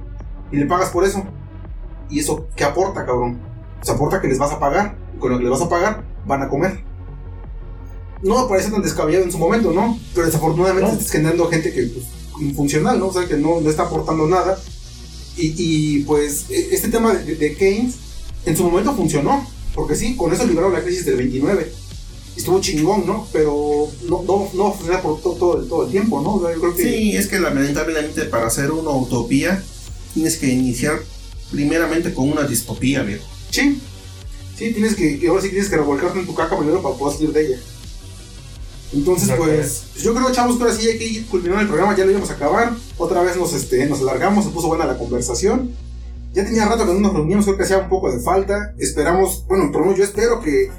[0.51, 1.23] y le pagas por eso.
[2.09, 3.37] ¿Y eso qué aporta, cabrón?
[3.79, 6.41] Pues aporta que les vas a pagar, con lo que les vas a pagar van
[6.43, 6.83] a comer.
[8.23, 9.99] No me parece tan descabellado en su momento, ¿no?
[10.13, 10.97] Pero desafortunadamente No.
[10.97, 12.05] estás generando gente que, pues,
[12.41, 13.07] infuncional, ¿no?
[13.07, 14.57] O sea, que no, no está aportando nada.
[15.37, 17.93] Y, y, pues e- este tema de, de Keynes
[18.45, 21.71] en su momento funcionó, porque sí, con eso libraron la crisis del 29.
[22.35, 23.27] Estuvo chingón, ¿no?
[23.31, 26.35] Pero no, no, no va a funcionar por to- todo, el- todo el tiempo, ¿no?
[26.35, 26.83] O sea, yo creo que...
[26.83, 29.63] Sí, es que lamentablemente para hacer una utopía
[30.15, 30.99] tienes que iniciar
[31.51, 33.23] primeramente con una distopía, viejo.
[33.51, 33.79] Sí,
[34.57, 37.33] sí, tienes que, ahora sí tienes que revolcarte en tu caca primero para poder salir
[37.33, 37.57] de ella.
[38.93, 42.05] Entonces, pues, yo creo, chavos, que ahora sí hay que ir culminando el programa, ya
[42.05, 42.73] lo íbamos a acabar.
[42.97, 45.71] Otra vez nos, este, nos alargamos, se puso buena la conversación.
[46.33, 48.73] Ya tenía rato que no nos reuníamos, creo que hacía un poco de falta.
[48.77, 50.69] Esperamos, bueno, por lo menos yo espero que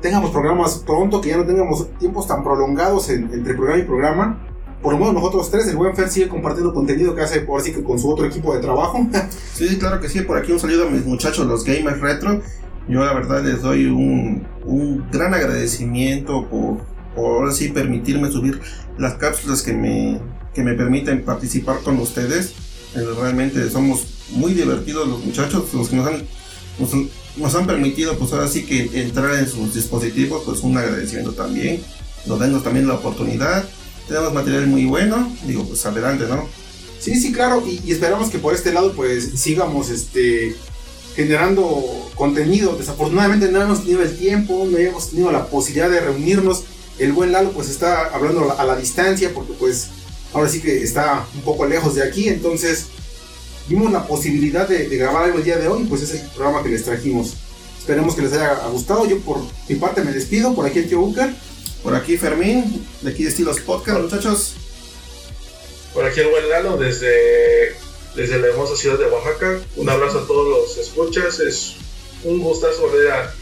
[0.00, 4.48] tengamos programas pronto, que ya no tengamos tiempos tan prolongados en- entre programa y programa.
[4.80, 7.72] Por lo menos nosotros tres, el buen Fer sigue compartiendo contenido que hace por así
[7.72, 8.98] que con su otro equipo de trabajo.
[9.54, 12.40] Sí, claro que sí, por aquí un saludo a mis muchachos, los gamers retro.
[12.88, 16.78] Yo la verdad les doy un, un gran agradecimiento por,
[17.14, 18.60] por ahora sí permitirme subir
[18.98, 20.20] las cápsulas que me,
[20.54, 22.52] que me permiten participar con ustedes.
[22.94, 26.22] Eh, Realmente somos muy divertidos los muchachos, los que nos han,
[27.36, 31.80] nos, han permitido pues ahora sí que entrar en sus dispositivos, pues un agradecimiento también.
[32.26, 33.64] Nos denos también la oportunidad.
[34.08, 36.48] Tenemos material muy bueno, digo pues adelante, ¿no?
[36.98, 40.54] Sí, sí, claro, y, y esperamos que por este lado pues sigamos este
[41.14, 42.76] generando contenido.
[42.76, 46.64] Desafortunadamente no hemos tenido el tiempo, no hemos tenido la posibilidad de reunirnos.
[46.98, 49.88] El buen Lalo pues está hablando a la, a la distancia porque pues
[50.32, 52.86] ahora sí que está un poco lejos de aquí, entonces
[53.68, 56.62] vimos la posibilidad de, de grabar algo el día de hoy, pues es el programa
[56.62, 57.34] que les trajimos.
[57.78, 59.08] Esperemos que les haya gustado.
[59.08, 61.34] Yo por mi parte me despido, por aquí el tío Booker.
[61.82, 64.54] Por aquí Fermín, de aquí de Estilos Podcast, muchachos.
[65.92, 67.74] Por aquí el buen Lalo desde,
[68.14, 69.60] desde la hermosa ciudad de Oaxaca.
[69.76, 71.40] Un abrazo a todos los escuchas.
[71.40, 71.76] Es
[72.24, 73.34] un gustazo volver a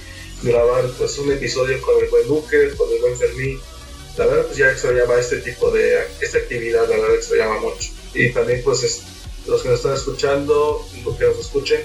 [0.43, 3.59] grabar pues, un episodio con el buen Duque, con el buen Fermín.
[4.17, 7.91] La verdad pues ya extrañaba este tipo de esta actividad, la verdad extrañaba mucho.
[8.15, 9.03] Y también pues es-
[9.47, 11.81] los que nos están escuchando, los que nos escuchen,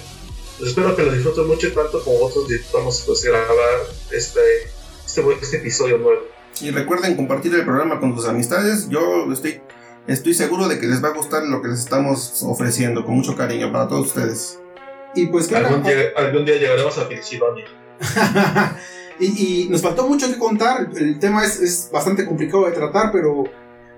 [0.57, 4.41] pues espero que lo disfruten mucho tanto como nosotros disfrutamos pues grabar este,
[5.05, 6.21] este, este episodio nuevo.
[6.61, 8.87] Y recuerden compartir el programa con sus amistades.
[8.89, 9.61] Yo estoy,
[10.07, 13.36] estoy seguro de que les va a gustar lo que les estamos ofreciendo, con mucho
[13.36, 14.60] cariño para todos ustedes.
[15.15, 17.65] Y pues claro, Algún día, algún día llegaremos a Pensilvania.
[19.19, 20.90] y, y nos faltó mucho que contar.
[20.95, 23.45] El tema es, es bastante complicado de tratar, pero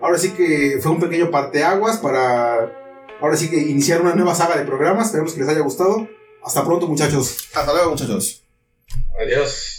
[0.02, 2.72] ahora sí que fue un pequeño parteaguas para
[3.20, 5.08] ahora sí que iniciar una nueva saga de programas.
[5.08, 6.08] Esperemos que les haya gustado.
[6.44, 7.50] Hasta pronto, muchachos.
[7.54, 8.44] Hasta luego, muchachos.
[9.20, 9.77] Adiós.